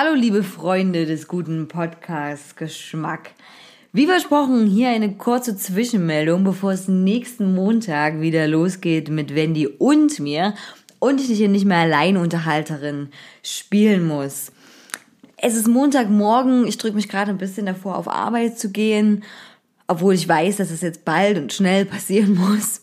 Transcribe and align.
Hallo 0.00 0.14
liebe 0.14 0.44
Freunde 0.44 1.06
des 1.06 1.26
guten 1.26 1.66
Podcasts 1.66 2.54
Geschmack. 2.54 3.30
Wie 3.92 4.06
versprochen, 4.06 4.64
hier 4.64 4.90
eine 4.90 5.16
kurze 5.16 5.56
Zwischenmeldung, 5.56 6.44
bevor 6.44 6.70
es 6.70 6.86
nächsten 6.86 7.52
Montag 7.52 8.20
wieder 8.20 8.46
losgeht 8.46 9.08
mit 9.08 9.34
Wendy 9.34 9.66
und 9.66 10.20
mir 10.20 10.54
und 11.00 11.20
ich 11.20 11.36
hier 11.36 11.48
nicht 11.48 11.64
mehr 11.64 11.78
Alleinunterhalterin 11.78 13.08
spielen 13.42 14.06
muss. 14.06 14.52
Es 15.36 15.56
ist 15.56 15.66
Montagmorgen, 15.66 16.68
ich 16.68 16.78
drücke 16.78 16.94
mich 16.94 17.08
gerade 17.08 17.32
ein 17.32 17.38
bisschen 17.38 17.66
davor, 17.66 17.98
auf 17.98 18.06
Arbeit 18.06 18.56
zu 18.56 18.70
gehen, 18.70 19.24
obwohl 19.88 20.14
ich 20.14 20.28
weiß, 20.28 20.58
dass 20.58 20.70
es 20.70 20.82
jetzt 20.82 21.04
bald 21.04 21.38
und 21.38 21.52
schnell 21.52 21.84
passieren 21.84 22.34
muss. 22.34 22.82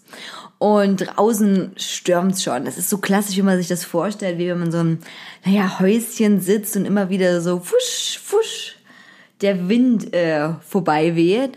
Und 0.57 0.97
draußen 0.97 1.73
stürmt's 1.77 2.43
schon. 2.43 2.65
Das 2.65 2.77
ist 2.77 2.89
so 2.89 2.97
klassisch, 2.97 3.37
wie 3.37 3.41
man 3.41 3.57
sich 3.57 3.67
das 3.67 3.85
vorstellt, 3.85 4.37
wie 4.37 4.47
wenn 4.49 4.59
man 4.59 4.71
so 4.71 4.79
ein, 4.79 4.99
naja, 5.45 5.79
Häuschen 5.79 6.41
sitzt 6.41 6.75
und 6.75 6.85
immer 6.85 7.09
wieder 7.09 7.41
so 7.41 7.59
fusch, 7.59 8.19
fusch 8.23 8.75
der 9.41 9.69
Wind 9.69 10.13
äh, 10.13 10.49
vorbei 10.61 11.15
weht. 11.15 11.51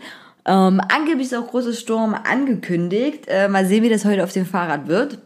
Ähm, 0.45 0.81
angeblich 0.89 1.27
ist 1.27 1.35
auch 1.35 1.47
großer 1.47 1.73
Sturm 1.73 2.13
angekündigt. 2.13 3.25
Äh, 3.27 3.47
mal 3.47 3.65
sehen, 3.65 3.83
wie 3.83 3.89
das 3.89 4.05
heute 4.05 4.23
auf 4.23 4.33
dem 4.33 4.45
Fahrrad 4.45 4.87
wird. 4.87 5.17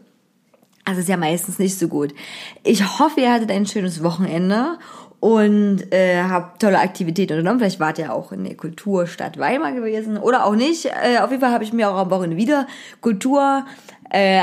Also 0.84 1.00
ist 1.00 1.08
ja 1.08 1.16
meistens 1.16 1.58
nicht 1.58 1.78
so 1.78 1.88
gut. 1.88 2.14
Ich 2.62 2.98
hoffe, 2.98 3.20
ihr 3.20 3.32
hattet 3.32 3.50
ein 3.50 3.66
schönes 3.66 4.02
Wochenende 4.02 4.78
und 5.24 5.90
äh, 5.90 6.22
habt 6.22 6.60
tolle 6.60 6.80
Aktivitäten 6.80 7.32
unternommen. 7.32 7.58
Vielleicht 7.58 7.80
wart 7.80 7.98
ihr 7.98 8.12
auch 8.12 8.30
in 8.30 8.44
der 8.44 8.58
Kulturstadt 8.58 9.38
Weimar 9.38 9.72
gewesen 9.72 10.18
oder 10.18 10.44
auch 10.44 10.54
nicht. 10.54 10.84
Äh, 10.84 11.16
auf 11.20 11.30
jeden 11.30 11.40
Fall 11.40 11.50
habe 11.50 11.64
ich 11.64 11.72
mir 11.72 11.88
auch 11.88 11.96
am 11.96 12.10
Wochenende 12.10 12.36
wieder 12.36 12.66
Kultur 13.00 13.64
äh, 14.10 14.42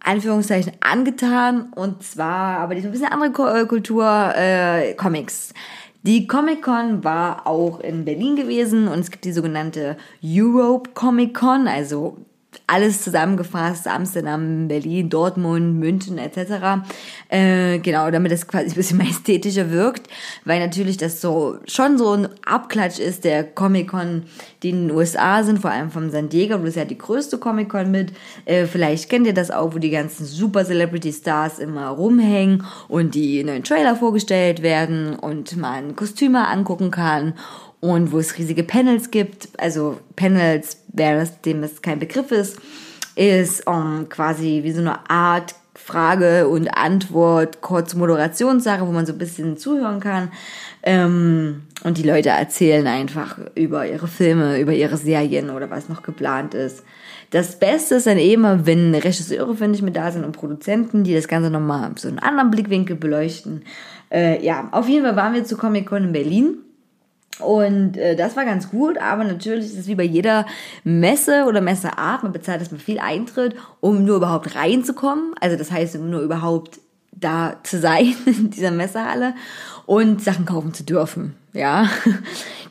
Anführungszeichen 0.00 0.72
angetan 0.80 1.74
und 1.74 2.02
zwar 2.02 2.58
aber 2.60 2.74
die 2.74 2.80
ein 2.80 2.90
bisschen 2.90 3.12
andere 3.12 3.60
äh, 3.60 3.66
Kultur 3.66 4.32
äh, 4.34 4.94
Comics. 4.94 5.52
Die 6.04 6.26
Comic 6.26 6.62
Con 6.62 7.04
war 7.04 7.46
auch 7.46 7.80
in 7.80 8.06
Berlin 8.06 8.34
gewesen 8.34 8.88
und 8.88 9.00
es 9.00 9.10
gibt 9.10 9.26
die 9.26 9.32
sogenannte 9.32 9.98
Europe 10.24 10.92
Comic 10.94 11.34
Con, 11.34 11.68
also 11.68 12.16
alles 12.66 13.02
zusammengefasst, 13.02 13.86
Amsterdam, 13.86 14.68
Berlin, 14.68 15.10
Dortmund, 15.10 15.78
München 15.78 16.18
etc. 16.18 16.86
Äh, 17.28 17.78
genau, 17.78 18.10
damit 18.10 18.32
es 18.32 18.46
quasi 18.46 18.68
ein 18.68 18.74
bisschen 18.74 18.98
majestätischer 18.98 19.70
wirkt, 19.70 20.08
weil 20.44 20.60
natürlich 20.60 20.96
das 20.96 21.20
so 21.20 21.58
schon 21.66 21.98
so 21.98 22.12
ein 22.12 22.28
Abklatsch 22.44 22.98
ist 22.98 23.24
der 23.24 23.44
Comic-Con, 23.44 24.24
die 24.62 24.70
in 24.70 24.88
den 24.88 24.96
USA 24.96 25.42
sind, 25.42 25.60
vor 25.60 25.70
allem 25.70 25.90
vom 25.90 26.10
San 26.10 26.28
Diego, 26.28 26.56
das 26.58 26.70
ist 26.70 26.76
ja 26.76 26.84
die 26.84 26.98
größte 26.98 27.38
Comic-Con 27.38 27.90
mit. 27.90 28.12
Äh, 28.44 28.66
vielleicht 28.66 29.08
kennt 29.08 29.26
ihr 29.26 29.34
das 29.34 29.50
auch, 29.50 29.74
wo 29.74 29.78
die 29.78 29.90
ganzen 29.90 30.24
Super 30.24 30.64
Celebrity 30.64 31.12
Stars 31.12 31.58
immer 31.58 31.88
rumhängen 31.88 32.64
und 32.88 33.14
die 33.14 33.44
neuen 33.44 33.64
Trailer 33.64 33.96
vorgestellt 33.96 34.62
werden 34.62 35.16
und 35.16 35.56
man 35.56 35.96
Kostüme 35.96 36.48
angucken 36.48 36.90
kann 36.90 37.34
und 37.84 38.12
wo 38.12 38.18
es 38.18 38.38
riesige 38.38 38.62
Panels 38.62 39.10
gibt. 39.10 39.50
Also 39.58 39.98
Panels, 40.16 40.78
wer 40.88 41.18
das, 41.18 41.42
dem 41.42 41.62
es 41.62 41.82
kein 41.82 41.98
Begriff 41.98 42.30
ist, 42.32 42.56
ist 43.14 43.66
um, 43.66 44.08
quasi 44.08 44.60
wie 44.62 44.72
so 44.72 44.80
eine 44.80 45.10
Art 45.10 45.54
Frage 45.74 46.48
und 46.48 46.68
Antwort, 46.68 47.60
kurz 47.60 47.94
Moderationssache, 47.94 48.86
wo 48.86 48.90
man 48.92 49.04
so 49.04 49.12
ein 49.12 49.18
bisschen 49.18 49.58
zuhören 49.58 50.00
kann. 50.00 50.30
Ähm, 50.82 51.64
und 51.82 51.98
die 51.98 52.04
Leute 52.04 52.30
erzählen 52.30 52.86
einfach 52.86 53.38
über 53.54 53.86
ihre 53.86 54.08
Filme, 54.08 54.58
über 54.58 54.72
ihre 54.72 54.96
Serien 54.96 55.50
oder 55.50 55.68
was 55.68 55.90
noch 55.90 56.02
geplant 56.02 56.54
ist. 56.54 56.84
Das 57.32 57.58
Beste 57.58 57.96
ist 57.96 58.06
dann 58.06 58.16
eben, 58.16 58.64
wenn 58.64 58.94
Regisseure, 58.94 59.54
finde 59.56 59.76
ich, 59.76 59.82
mit 59.82 59.96
da 59.96 60.10
sind 60.10 60.24
und 60.24 60.32
Produzenten, 60.32 61.04
die 61.04 61.12
das 61.12 61.28
Ganze 61.28 61.50
nochmal 61.50 61.90
so 61.96 62.08
einen 62.08 62.18
anderen 62.18 62.50
Blickwinkel 62.50 62.96
beleuchten. 62.96 63.64
Äh, 64.10 64.42
ja, 64.42 64.68
auf 64.72 64.88
jeden 64.88 65.04
Fall 65.04 65.16
waren 65.16 65.34
wir 65.34 65.44
zu 65.44 65.58
Comic 65.58 65.86
Con 65.86 66.04
in 66.04 66.12
Berlin. 66.12 66.63
Und 67.40 67.96
äh, 67.96 68.14
das 68.14 68.36
war 68.36 68.44
ganz 68.44 68.70
gut, 68.70 68.96
aber 68.98 69.24
natürlich 69.24 69.66
ist 69.66 69.78
es 69.78 69.86
wie 69.88 69.96
bei 69.96 70.04
jeder 70.04 70.46
Messe 70.84 71.46
oder 71.46 71.60
Messeart, 71.60 72.22
man 72.22 72.32
bezahlt 72.32 72.60
erstmal 72.60 72.80
viel 72.80 73.00
Eintritt, 73.00 73.56
um 73.80 74.04
nur 74.04 74.16
überhaupt 74.16 74.54
reinzukommen. 74.54 75.34
Also 75.40 75.56
das 75.56 75.72
heißt, 75.72 75.96
um 75.96 76.10
nur 76.10 76.20
überhaupt 76.20 76.78
da 77.12 77.56
zu 77.62 77.78
sein 77.78 78.14
in 78.26 78.50
dieser 78.50 78.70
Messehalle 78.70 79.34
und 79.86 80.22
Sachen 80.22 80.46
kaufen 80.46 80.74
zu 80.74 80.84
dürfen. 80.84 81.34
Ja, 81.52 81.88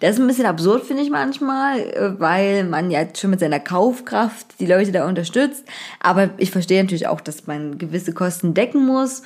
das 0.01 0.15
ist 0.15 0.19
ein 0.19 0.27
bisschen 0.27 0.45
absurd, 0.45 0.83
finde 0.83 1.03
ich 1.03 1.09
manchmal, 1.09 1.79
äh, 1.79 2.19
weil 2.19 2.65
man 2.65 2.91
ja 2.91 3.05
schon 3.15 3.29
mit 3.29 3.39
seiner 3.39 3.59
Kaufkraft 3.59 4.59
die 4.59 4.65
Leute 4.65 4.91
da 4.91 5.07
unterstützt. 5.07 5.63
Aber 6.01 6.31
ich 6.37 6.51
verstehe 6.51 6.83
natürlich 6.83 7.07
auch, 7.07 7.21
dass 7.21 7.47
man 7.47 7.77
gewisse 7.77 8.13
Kosten 8.13 8.53
decken 8.53 8.85
muss. 8.85 9.23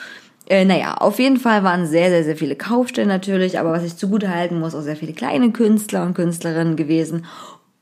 Äh, 0.50 0.64
naja, 0.64 0.94
auf 0.96 1.20
jeden 1.20 1.38
Fall 1.38 1.64
waren 1.64 1.86
sehr, 1.86 2.10
sehr, 2.10 2.24
sehr 2.24 2.38
viele 2.38 2.56
Kaufstellen 2.56 3.10
natürlich, 3.10 3.60
aber 3.60 3.72
was 3.72 3.84
ich 3.84 3.98
zugute 3.98 4.34
halten 4.34 4.60
muss, 4.60 4.76
auch 4.76 4.82
sehr 4.82 4.96
viele 4.96 5.14
kleine 5.14 5.52
Künstler 5.52 6.04
und 6.04 6.14
Künstlerinnen 6.14 6.78
gewesen, 6.78 7.26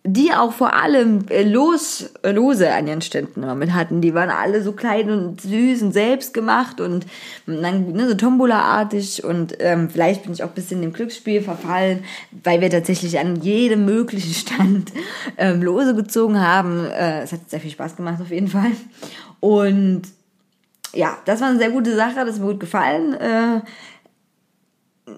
die 0.07 0.31
auch 0.33 0.51
vor 0.51 0.73
allem 0.73 1.25
äh, 1.29 1.43
Los, 1.43 2.11
Lose 2.23 2.71
an 2.71 2.87
ihren 2.87 3.01
Ständen 3.01 3.43
immer 3.43 3.55
mit 3.55 3.73
hatten. 3.73 4.01
Die 4.01 4.13
waren 4.15 4.29
alle 4.29 4.63
so 4.63 4.71
klein 4.71 5.11
und 5.11 5.41
süß 5.41 5.83
und 5.83 5.93
selbst 5.93 6.33
gemacht 6.33 6.81
und 6.81 7.05
dann 7.45 7.91
ne, 7.91 8.07
so 8.07 8.15
Tombola-artig 8.15 9.23
und 9.23 9.57
ähm, 9.59 9.89
vielleicht 9.91 10.23
bin 10.23 10.33
ich 10.33 10.43
auch 10.43 10.49
ein 10.49 10.55
bisschen 10.55 10.81
dem 10.81 10.93
Glücksspiel 10.93 11.41
verfallen, 11.41 12.03
weil 12.43 12.61
wir 12.61 12.69
tatsächlich 12.71 13.19
an 13.19 13.41
jedem 13.41 13.85
möglichen 13.85 14.33
Stand 14.33 14.91
ähm, 15.37 15.61
Lose 15.61 15.95
gezogen 15.95 16.39
haben. 16.39 16.85
Äh, 16.85 17.21
es 17.21 17.31
hat 17.31 17.47
sehr 17.47 17.59
viel 17.59 17.71
Spaß 17.71 17.95
gemacht 17.95 18.21
auf 18.21 18.31
jeden 18.31 18.47
Fall. 18.47 18.71
Und 19.39 20.03
ja, 20.95 21.17
das 21.25 21.41
war 21.41 21.49
eine 21.49 21.59
sehr 21.59 21.71
gute 21.71 21.95
Sache, 21.95 22.15
das 22.25 22.35
ist 22.35 22.39
mir 22.39 22.47
gut 22.51 22.59
gefallen. 22.59 23.13
Äh, 23.13 23.61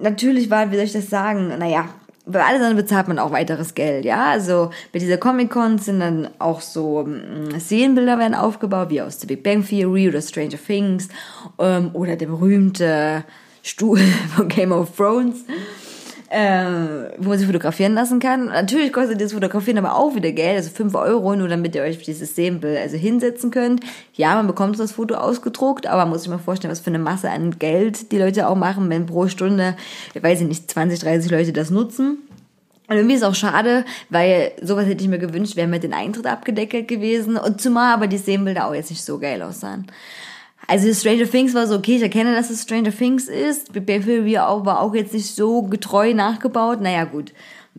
natürlich 0.02 0.50
war, 0.50 0.72
wie 0.72 0.76
soll 0.76 0.86
ich 0.86 0.94
das 0.94 1.10
sagen, 1.10 1.54
naja, 1.58 1.90
bei 2.26 2.44
alles 2.44 2.62
andere 2.62 2.84
bezahlt 2.84 3.08
man 3.08 3.20
auch 3.20 3.32
weiteres 3.32 3.74
Geld, 3.74 4.04
ja. 4.04 4.26
Also 4.26 4.72
bei 4.92 5.00
dieser 5.00 5.18
Comic-Con 5.18 5.78
sind 5.78 6.02
dann 6.02 6.30
auch 6.40 6.60
so 6.60 7.02
ähm, 7.02 7.58
Szenenbilder 7.60 8.20
werden 8.20 8.36
aufgebaut, 8.36 8.90
wie 8.90 9.02
aus 9.02 9.22
The 9.22 9.28
Big 9.28 9.44
Bang 9.44 9.66
Theory 9.66 10.10
oder 10.10 10.22
Stranger 10.22 10.58
Things 10.58 11.08
ähm, 11.58 11.92
oder 11.94 12.18
der 12.18 12.28
berühmte 12.28 13.24
Stuhl 13.64 14.00
von 14.36 14.50
Game 14.50 14.74
of 14.74 14.96
Thrones 14.96 15.46
äh, 16.30 16.66
wo 17.18 17.30
man 17.30 17.38
sich 17.38 17.48
fotografieren 17.48 17.94
lassen 17.94 18.20
kann. 18.20 18.46
Natürlich 18.48 18.92
kostet 18.92 19.22
das 19.22 19.34
Fotografieren 19.34 19.78
aber 19.78 19.96
auch 19.96 20.16
wieder 20.16 20.32
Geld, 20.32 20.58
also 20.58 20.70
5 20.70 20.96
Euro, 20.96 21.36
nur 21.36 21.48
damit 21.48 21.76
ihr 21.76 21.84
euch 21.84 21.98
dieses 22.00 22.32
Szenenbild 22.32 22.78
also 22.78 22.98
hinsetzen 22.98 23.52
könnt. 23.52 23.82
Ja, 24.14 24.36
man 24.36 24.48
bekommt 24.48 24.78
das 24.80 24.94
Foto 24.94 25.16
ausgedruckt, 25.16 25.88
aber 25.88 26.04
man 26.04 26.10
muss 26.10 26.24
sich 26.24 26.30
mal 26.30 26.38
vorstellen, 26.38 26.72
was 26.72 26.82
für 26.82 26.90
eine 26.90 27.00
Masse 27.00 27.30
an 27.30 27.58
Geld 27.60 28.12
die 28.12 28.18
Leute 28.18 28.48
auch 28.48 28.56
machen, 28.56 28.90
wenn 28.90 29.06
pro 29.06 29.28
Stunde, 29.28 29.76
ich 30.14 30.22
weiß 30.22 30.42
ich 30.42 30.48
nicht, 30.48 30.70
20, 30.70 31.00
30 31.00 31.32
Leute 31.32 31.54
das 31.54 31.70
nutzen. 31.70 32.18
Und 32.90 32.96
irgendwie 32.96 33.16
ist 33.16 33.22
es 33.22 33.28
auch 33.28 33.36
schade, 33.36 33.84
weil 34.10 34.54
sowas 34.62 34.86
hätte 34.86 35.04
ich 35.04 35.10
mir 35.10 35.20
gewünscht, 35.20 35.58
wäre 35.58 35.68
mit 35.68 35.84
den 35.84 35.94
Eintritt 35.94 36.26
abgedeckelt 36.26 36.88
gewesen. 36.88 37.36
Und 37.38 37.62
zumal 37.62 37.94
aber 37.94 38.08
die 38.08 38.18
Szenenbilder 38.18 38.68
auch 38.68 38.74
jetzt 38.74 38.90
nicht 38.90 39.04
so 39.04 39.20
geil 39.20 39.42
aussahen. 39.42 39.88
Also 40.68 40.94
Stranger 40.94 41.30
Things 41.30 41.54
war 41.54 41.66
so, 41.66 41.76
okay, 41.76 41.96
ich 41.96 42.02
erkenne, 42.02 42.36
dass 42.36 42.50
es 42.50 42.64
Stranger 42.64 42.92
Things 42.92 43.30
ist. 43.30 43.72
Big 43.72 43.86
Theory 43.86 44.34
war 44.36 44.82
auch 44.82 44.94
jetzt 44.94 45.14
nicht 45.14 45.34
so 45.34 45.64
getreu 45.64 46.14
nachgebaut. 46.14 46.82
Naja, 46.82 47.06
gut. 47.06 47.34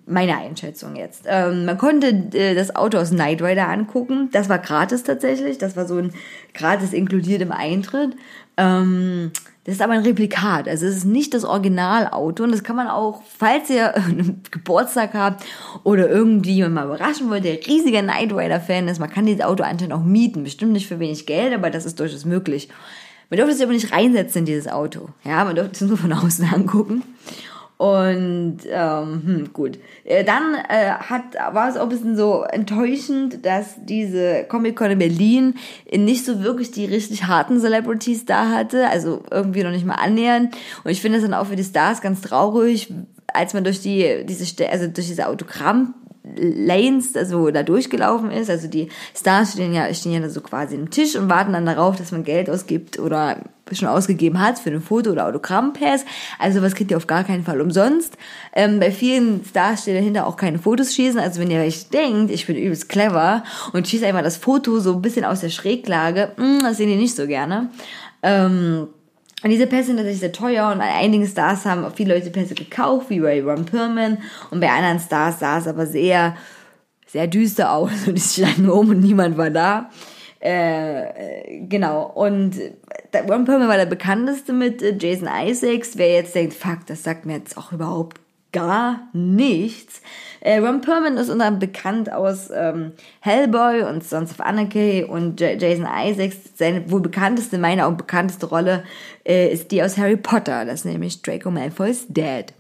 Meine 0.07 0.39
Einschätzung 0.39 0.97
jetzt. 0.97 1.25
Ähm, 1.27 1.67
man 1.67 1.77
konnte 1.77 2.09
äh, 2.33 2.55
das 2.55 2.75
Auto 2.75 2.97
aus 2.97 3.11
Knight 3.11 3.43
Rider 3.43 3.69
angucken. 3.69 4.31
Das 4.33 4.49
war 4.49 4.59
gratis 4.59 5.03
tatsächlich. 5.03 5.59
Das 5.59 5.77
war 5.77 5.87
so 5.87 5.97
ein 5.97 6.15
gratis 6.55 6.95
inkludiert 6.95 7.43
im 7.43 7.53
Eintritt. 7.53 8.17
Ähm, 8.57 9.33
das 9.69 9.75
ist 9.75 9.83
aber 9.83 9.93
ein 9.93 10.03
Replikat, 10.03 10.67
also 10.67 10.87
es 10.87 10.97
ist 10.97 11.05
nicht 11.05 11.35
das 11.35 11.45
Originalauto 11.45 12.43
und 12.43 12.53
das 12.53 12.65
kann 12.65 12.75
man 12.75 12.89
auch, 12.89 13.21
falls 13.37 13.69
ihr 13.69 13.95
einen 13.97 14.43
Geburtstag 14.51 15.13
habt 15.13 15.45
oder 15.85 16.09
irgendwie 16.09 16.67
mal 16.67 16.87
überraschen 16.87 17.29
wollt, 17.29 17.45
der 17.45 17.59
riesiger 17.67 18.01
Night 18.01 18.33
Rider 18.33 18.63
Fan 18.63 18.89
ist, 18.89 18.99
man 18.99 19.11
kann 19.11 19.27
dieses 19.27 19.45
Auto 19.45 19.65
anscheinend 19.65 19.93
auch 19.93 20.03
mieten, 20.03 20.43
bestimmt 20.43 20.73
nicht 20.73 20.87
für 20.87 21.01
wenig 21.01 21.27
Geld, 21.27 21.53
aber 21.53 21.69
das 21.69 21.85
ist 21.85 22.01
durchaus 22.01 22.25
möglich. 22.25 22.71
Man 23.29 23.37
dürfte 23.37 23.57
sich 23.57 23.63
aber 23.63 23.75
nicht 23.75 23.93
reinsetzen 23.93 24.39
in 24.39 24.47
dieses 24.47 24.69
Auto, 24.69 25.11
ja, 25.23 25.45
man 25.45 25.55
dürfte 25.55 25.85
es 25.85 25.87
nur 25.87 25.99
von 25.99 26.15
außen 26.15 26.49
angucken 26.55 27.03
und 27.79 28.59
ähm, 28.69 29.23
hm, 29.25 29.53
gut. 29.53 29.79
Äh, 30.05 30.25
dann 30.25 30.57
äh, 30.69 30.91
hat, 30.91 31.23
war 31.53 31.69
es 31.69 31.77
auch 31.77 31.85
ein 31.85 31.89
bisschen 31.89 32.17
so 32.17 32.43
enttäuschend, 32.43 33.47
dass 33.47 33.77
diese 33.85 34.45
Comic-Con 34.49 34.91
in 34.91 34.99
Berlin 34.99 35.55
nicht 35.97 36.25
so 36.25 36.43
wirklich 36.43 36.73
die 36.73 36.87
richtig 36.87 37.29
harten 37.29 37.61
Celebrities 37.61 38.25
da 38.25 38.51
hatte. 38.51 38.89
Also 38.89 39.23
irgendwie 39.31 39.63
noch 39.63 39.71
nicht 39.71 39.87
mal 39.87 39.95
annähernd. 39.95 40.57
Und 40.83 40.91
ich 40.91 41.01
finde 41.01 41.19
es 41.19 41.25
dann 41.25 41.35
auch 41.35 41.47
für 41.47 41.55
die 41.55 41.63
Stars 41.63 42.01
ganz 42.01 42.21
traurig, 42.21 42.93
als 43.33 43.55
man 43.55 43.63
durch 43.63 43.81
die, 43.81 44.25
diese, 44.25 44.69
also 44.69 44.89
durch 44.89 45.07
diese 45.07 45.29
Autogramm 45.29 45.95
Lanes, 46.39 47.17
also 47.17 47.51
da 47.51 47.63
durchgelaufen 47.63 48.31
ist. 48.31 48.51
Also 48.51 48.69
die 48.69 48.89
Stars 49.15 49.53
stehen 49.53 49.73
ja, 49.73 49.93
stehen 49.93 50.23
ja 50.23 50.29
so 50.29 50.41
quasi 50.41 50.77
am 50.77 50.91
Tisch 50.91 51.17
und 51.17 51.29
warten 51.29 51.53
dann 51.53 51.67
darauf, 51.67 51.97
dass 51.97 52.13
man 52.13 52.25
Geld 52.25 52.49
ausgibt 52.49 52.99
oder 52.99 53.39
schon 53.73 53.89
ausgegeben 53.89 54.41
hat 54.41 54.59
für 54.59 54.71
ein 54.71 54.81
Foto- 54.81 55.11
oder 55.11 55.27
Autogrammpass. 55.27 56.05
Also 56.39 56.63
was 56.63 56.75
kriegt 56.75 56.91
ihr 56.91 56.97
auf 56.97 57.07
gar 57.07 57.25
keinen 57.25 57.45
Fall 57.45 57.61
umsonst. 57.61 58.17
Ähm, 58.55 58.81
bei 58.81 58.91
vielen 58.91 59.45
Stars 59.45 59.83
steht 59.83 59.97
dahinter 59.97 60.27
auch 60.27 60.37
keine 60.37 60.59
Fotos 60.59 60.95
schießen. 60.95 61.21
Also 61.21 61.41
wenn 61.41 61.51
ihr 61.51 61.61
euch 61.61 61.89
denkt, 61.91 62.31
ich 62.31 62.47
bin 62.47 62.57
übelst 62.57 62.89
clever 62.89 63.45
und 63.73 63.87
schieße 63.87 64.07
einfach 64.07 64.23
das 64.23 64.37
Foto 64.37 64.81
so 64.81 64.95
ein 64.95 65.03
bisschen 65.03 65.25
aus 65.25 65.41
der 65.41 65.51
Schräglage, 65.51 66.33
mh, 66.37 66.45
hm, 66.45 66.61
das 66.63 66.77
sehen 66.79 66.89
die 66.89 66.97
nicht 66.97 67.17
so 67.17 67.27
gerne. 67.27 67.71
Ähm, 68.23 68.89
Und 69.43 69.51
diese 69.51 69.67
Pässe 69.69 69.89
sind 69.89 69.97
tatsächlich 69.97 70.21
sehr 70.21 70.33
teuer 70.33 70.71
und 70.73 70.79
bei 70.79 70.93
einigen 70.93 71.27
Stars 71.27 71.65
haben 71.65 71.85
auch 71.85 71.95
viele 71.95 72.15
Leute 72.15 72.31
Pässe 72.31 72.55
gekauft, 72.55 73.09
wie 73.11 73.21
bei 73.21 73.43
Ron 73.43 73.65
Perlman. 73.65 74.19
Und 74.51 74.61
bei 74.61 74.69
anderen 74.69 74.99
Stars 74.99 75.39
sah 75.39 75.59
es 75.59 75.69
aber 75.69 75.87
sehr, 75.87 76.37
sehr 77.07 77.29
düster 77.29 77.73
aus 77.73 77.91
und 78.07 78.17
die 78.17 78.21
standen 78.21 78.69
um 78.69 78.91
und 78.91 79.01
niemand 79.01 79.39
war 79.39 79.51
da. 79.51 79.91
Äh, 80.41 81.61
genau. 81.69 82.11
Und 82.15 82.57
Ron 83.29 83.45
Perlman 83.45 83.69
war 83.69 83.77
der 83.77 83.87
bekannteste 83.87 84.53
mit 84.53 84.83
äh, 84.83 84.97
Jason 84.99 85.29
Isaacs. 85.29 85.97
Wer 85.97 86.15
jetzt 86.15 86.35
denkt, 86.35 86.55
fuck, 86.55 86.87
das 86.87 87.05
sagt 87.05 87.25
mir 87.25 87.37
jetzt 87.37 87.57
auch 87.57 87.73
überhaupt 87.73 88.21
gar 88.53 89.09
nichts. 89.13 90.01
Äh, 90.41 90.59
Ron 90.59 90.81
Perlman 90.81 91.17
ist 91.17 91.29
unter 91.29 91.47
anderem 91.47 91.59
bekannt 91.59 92.13
aus 92.13 92.51
ähm, 92.55 92.93
Hellboy 93.21 93.83
und 93.83 94.05
Sons 94.05 94.31
of 94.31 94.41
Anarchy 94.41 95.05
und 95.05 95.41
J 95.41 95.61
Jason 95.61 95.87
Isaacs. 95.87 96.37
Seine 96.55 96.91
wohl 96.91 97.01
bekannteste, 97.01 97.59
meine 97.59 97.87
auch 97.87 97.93
bekannteste 97.93 98.47
Rolle 98.47 98.85
äh, 99.25 99.53
ist 99.53 99.71
die 99.71 99.83
aus 99.83 99.99
Harry 99.99 100.17
Potter. 100.17 100.65
Das 100.65 100.81
ist 100.81 100.85
nämlich 100.85 101.23
Draco 101.23 101.51
Malfoy's 101.51 102.07
Dad. 102.09 102.53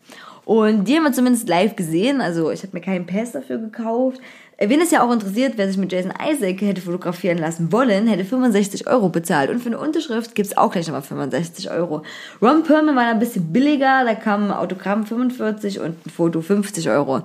Und 0.44 0.88
die 0.88 0.96
haben 0.96 1.04
wir 1.04 1.12
zumindest 1.12 1.48
live 1.48 1.76
gesehen. 1.76 2.20
Also 2.20 2.50
ich 2.50 2.62
habe 2.62 2.76
mir 2.76 2.80
keinen 2.80 3.06
Pass 3.06 3.32
dafür 3.32 3.58
gekauft. 3.58 4.20
Wen 4.60 4.80
es 4.80 4.90
ja 4.90 5.06
auch 5.06 5.12
interessiert, 5.12 5.52
wer 5.54 5.68
sich 5.68 5.76
mit 5.76 5.92
Jason 5.92 6.12
Isaac 6.20 6.60
hätte 6.62 6.80
fotografieren 6.80 7.38
lassen 7.38 7.70
wollen, 7.70 8.08
hätte 8.08 8.24
65 8.24 8.88
Euro 8.88 9.08
bezahlt. 9.08 9.50
Und 9.50 9.60
für 9.60 9.68
eine 9.68 9.78
Unterschrift 9.78 10.34
gibt's 10.34 10.56
auch 10.56 10.72
gleich 10.72 10.88
nochmal 10.88 11.02
65 11.02 11.70
Euro. 11.70 12.02
Ron 12.42 12.64
Perlman 12.64 12.96
war 12.96 13.04
ein 13.04 13.20
bisschen 13.20 13.52
billiger, 13.52 14.04
da 14.04 14.14
kam 14.16 14.46
ein 14.46 14.50
Autogramm 14.50 15.06
45 15.06 15.78
und 15.78 16.04
ein 16.04 16.10
Foto 16.10 16.40
50 16.40 16.90
Euro. 16.90 17.22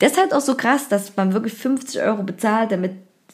Halt 0.00 0.32
auch 0.32 0.40
so 0.40 0.54
krass, 0.54 0.88
dass 0.88 1.16
man 1.16 1.32
wirklich 1.32 1.54
50 1.54 2.00
Euro 2.02 2.22
bezahlt, 2.22 2.70
damit 2.70 2.92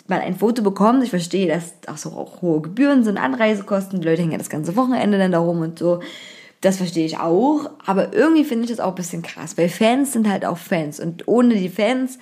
man 0.09 0.21
ein 0.21 0.37
Foto 0.37 0.63
bekommt. 0.63 1.05
Ich 1.05 1.11
verstehe, 1.11 1.47
dass 1.47 1.75
auch 1.87 1.99
so 1.99 2.11
auch 2.11 2.41
hohe 2.41 2.63
Gebühren 2.63 3.05
sind, 3.05 3.19
Anreisekosten. 3.19 4.01
Die 4.01 4.09
Leute 4.09 4.23
hängen 4.23 4.33
ja 4.33 4.39
das 4.39 4.51
ganze 4.51 4.77
Wochenende 4.77 5.19
dann 5.19 5.33
da 5.33 5.39
rum 5.39 5.61
und 5.61 5.79
so. 5.79 6.01
Das 6.63 6.79
verstehe 6.79 7.05
ich 7.05 7.19
auch. 7.19 7.69
Aber 7.85 8.15
irgendwie 8.15 8.45
finde 8.45 8.65
ich 8.65 8.71
das 8.71 8.81
auch 8.81 8.91
ein 8.91 8.95
bisschen 8.95 9.21
krass, 9.21 9.59
weil 9.59 9.69
Fans 9.69 10.13
sind 10.15 10.29
halt 10.29 10.47
auch 10.47 10.59
Fans. 10.59 11.01
Und 11.01 11.29
ohne 11.29 11.55
die 11.55 11.69
Fans 11.69 12.19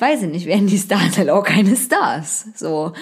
weiß 0.00 0.22
ich 0.22 0.28
nicht, 0.30 0.46
wären 0.46 0.66
die 0.66 0.78
Stars 0.78 1.16
halt 1.18 1.30
auch 1.30 1.44
keine 1.44 1.76
Stars. 1.76 2.46
So, 2.54 2.92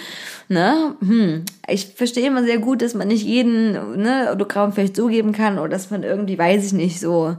ne? 0.48 0.96
Hm. 1.00 1.44
Ich 1.68 1.86
verstehe 1.94 2.26
immer 2.26 2.44
sehr 2.44 2.58
gut, 2.58 2.82
dass 2.82 2.94
man 2.94 3.08
nicht 3.08 3.24
jeden 3.24 3.72
ne, 4.00 4.30
Autogramm 4.30 4.72
vielleicht 4.72 4.96
so 4.96 5.06
geben 5.08 5.32
kann 5.32 5.58
oder 5.58 5.68
dass 5.68 5.90
man 5.90 6.02
irgendwie, 6.02 6.38
weiß 6.38 6.64
ich 6.66 6.72
nicht, 6.72 7.00
so, 7.00 7.36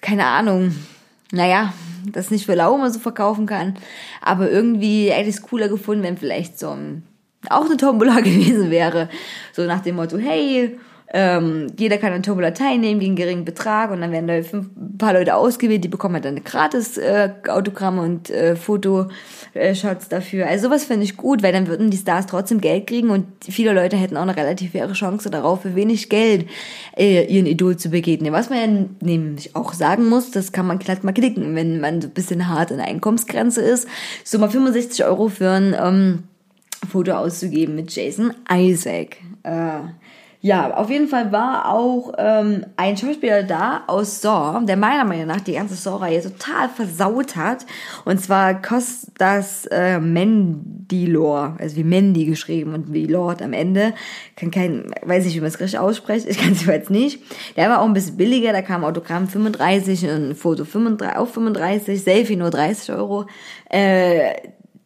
keine 0.00 0.26
Ahnung, 0.26 0.74
naja, 1.30 1.72
das 2.10 2.30
nicht 2.30 2.46
für 2.46 2.54
lau 2.54 2.86
so 2.88 2.98
verkaufen 2.98 3.46
kann. 3.46 3.74
Aber 4.20 4.50
irgendwie 4.50 5.10
hätte 5.10 5.28
ich 5.28 5.36
es 5.36 5.42
cooler 5.42 5.68
gefunden, 5.68 6.02
wenn 6.02 6.18
vielleicht 6.18 6.58
so 6.58 6.70
ein, 6.70 7.04
auch 7.48 7.64
eine 7.64 7.76
Tombola 7.76 8.20
gewesen 8.20 8.70
wäre. 8.70 9.08
So 9.52 9.64
nach 9.64 9.80
dem 9.80 9.96
Motto, 9.96 10.18
hey, 10.18 10.78
ähm, 11.14 11.66
jeder 11.78 11.98
kann 11.98 12.12
an 12.12 12.22
Tombola 12.22 12.52
teilnehmen 12.52 12.98
gegen 12.98 13.16
geringen 13.16 13.44
Betrag 13.44 13.90
und 13.90 14.00
dann 14.00 14.12
werden 14.12 14.28
da 14.28 14.42
fünf, 14.42 14.68
ein 14.74 14.96
paar 14.96 15.12
Leute 15.12 15.36
ausgewählt, 15.36 15.84
die 15.84 15.88
bekommen 15.88 16.14
halt 16.14 16.24
dann 16.24 16.42
gratis 16.42 16.96
äh, 16.96 17.30
Autogramme 17.48 18.00
und 18.00 18.30
äh, 18.30 18.56
Fotoshots 18.56 20.08
dafür. 20.08 20.46
Also 20.46 20.68
sowas 20.68 20.84
finde 20.84 21.04
ich 21.04 21.18
gut, 21.18 21.42
weil 21.42 21.52
dann 21.52 21.66
würden 21.66 21.90
die 21.90 21.98
Stars 21.98 22.26
trotzdem 22.26 22.62
Geld 22.62 22.86
kriegen 22.86 23.10
und 23.10 23.26
viele 23.46 23.74
Leute 23.74 23.96
hätten 23.96 24.16
auch 24.16 24.22
eine 24.22 24.36
relativ 24.36 24.70
faire 24.72 24.92
Chance 24.94 25.28
darauf, 25.28 25.62
für 25.62 25.74
wenig 25.74 26.08
Geld 26.08 26.48
äh, 26.96 27.26
ihren 27.26 27.46
Idol 27.46 27.76
zu 27.76 27.90
begegnen. 27.90 28.32
Was 28.32 28.48
man 28.48 28.58
ja 28.58 28.86
nämlich 29.06 29.54
auch 29.54 29.74
sagen 29.74 30.08
muss, 30.08 30.30
das 30.30 30.52
kann 30.52 30.66
man 30.66 30.78
glatt 30.78 31.04
mal 31.04 31.12
klicken, 31.12 31.54
wenn 31.54 31.80
man 31.80 32.00
so 32.00 32.08
ein 32.08 32.14
bisschen 32.14 32.48
hart 32.48 32.70
an 32.70 32.78
der 32.78 32.86
Einkommensgrenze 32.86 33.60
ist. 33.60 33.86
So 34.24 34.38
mal 34.38 34.48
65 34.48 35.04
Euro 35.04 35.28
für 35.28 35.50
ein 35.50 35.76
ähm, 35.78 36.22
Foto 36.90 37.12
auszugeben 37.12 37.74
mit 37.74 37.94
Jason 37.94 38.32
Isaac. 38.50 39.18
Äh, 39.42 39.80
ja, 40.44 40.74
auf 40.74 40.90
jeden 40.90 41.06
Fall 41.06 41.30
war 41.30 41.72
auch 41.72 42.14
ähm, 42.18 42.66
ein 42.76 42.96
Schauspieler 42.96 43.44
da 43.44 43.84
aus 43.86 44.20
Saw, 44.20 44.66
der 44.66 44.76
meiner 44.76 45.04
Meinung 45.04 45.28
nach 45.28 45.40
die 45.40 45.52
ganze 45.52 45.76
Saw-Reihe 45.76 46.20
total 46.20 46.68
versaut 46.68 47.36
hat. 47.36 47.64
Und 48.04 48.20
zwar 48.20 48.60
Kostas 48.60 49.66
äh, 49.66 50.00
Mendilor, 50.00 51.56
also 51.60 51.76
wie 51.76 51.84
Mandy 51.84 52.24
geschrieben 52.24 52.74
und 52.74 52.92
wie 52.92 53.06
Lord 53.06 53.40
am 53.40 53.52
Ende. 53.52 53.94
Kann 54.34 54.50
kein, 54.50 54.92
weiß 55.02 55.26
nicht, 55.26 55.36
wie 55.36 55.40
man 55.40 55.48
es 55.48 55.60
richtig 55.60 55.78
ausspricht, 55.78 56.26
ich 56.28 56.38
kann 56.38 56.52
es 56.54 56.66
jetzt 56.66 56.90
nicht. 56.90 57.22
Der 57.56 57.70
war 57.70 57.80
auch 57.80 57.86
ein 57.86 57.94
bisschen 57.94 58.16
billiger, 58.16 58.50
da 58.52 58.62
kam 58.62 58.82
Autogramm 58.82 59.28
35 59.28 60.02
und 60.06 60.30
ein 60.30 60.34
Foto 60.34 60.64
35, 60.64 61.18
auch 61.18 61.28
35, 61.28 62.02
Selfie 62.02 62.34
nur 62.34 62.50
30 62.50 62.90
Euro. 62.90 63.26
Äh, 63.70 64.32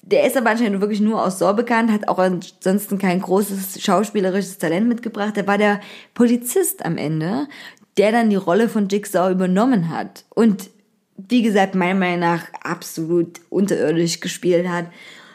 der 0.07 0.25
ist 0.25 0.37
aber 0.37 0.51
anscheinend 0.51 0.81
wirklich 0.81 1.01
nur 1.01 1.23
aus 1.23 1.41
Saw 1.41 1.53
bekannt, 1.53 1.91
hat 1.91 2.07
auch 2.07 2.19
ansonsten 2.19 2.97
kein 2.97 3.21
großes 3.21 3.83
schauspielerisches 3.83 4.59
Talent 4.59 4.87
mitgebracht. 4.87 5.37
Der 5.37 5.49
war 5.49 5.59
der 5.59 5.81
Polizist 6.15 6.85
am 6.85 6.97
Ende, 6.97 7.49
der 7.97 8.13
dann 8.13 8.31
die 8.31 8.37
Rolle 8.37 8.69
von 8.69 8.89
Jigsaw 8.89 9.33
übernommen 9.33 9.91
hat. 9.91 10.25
Und 10.35 10.71
wie 11.17 11.43
gesagt, 11.43 11.75
meiner 11.75 11.99
Meinung 11.99 12.21
nach 12.21 12.45
absolut 12.63 13.41
unterirdisch 13.51 14.21
gespielt 14.21 14.69
hat. 14.69 14.87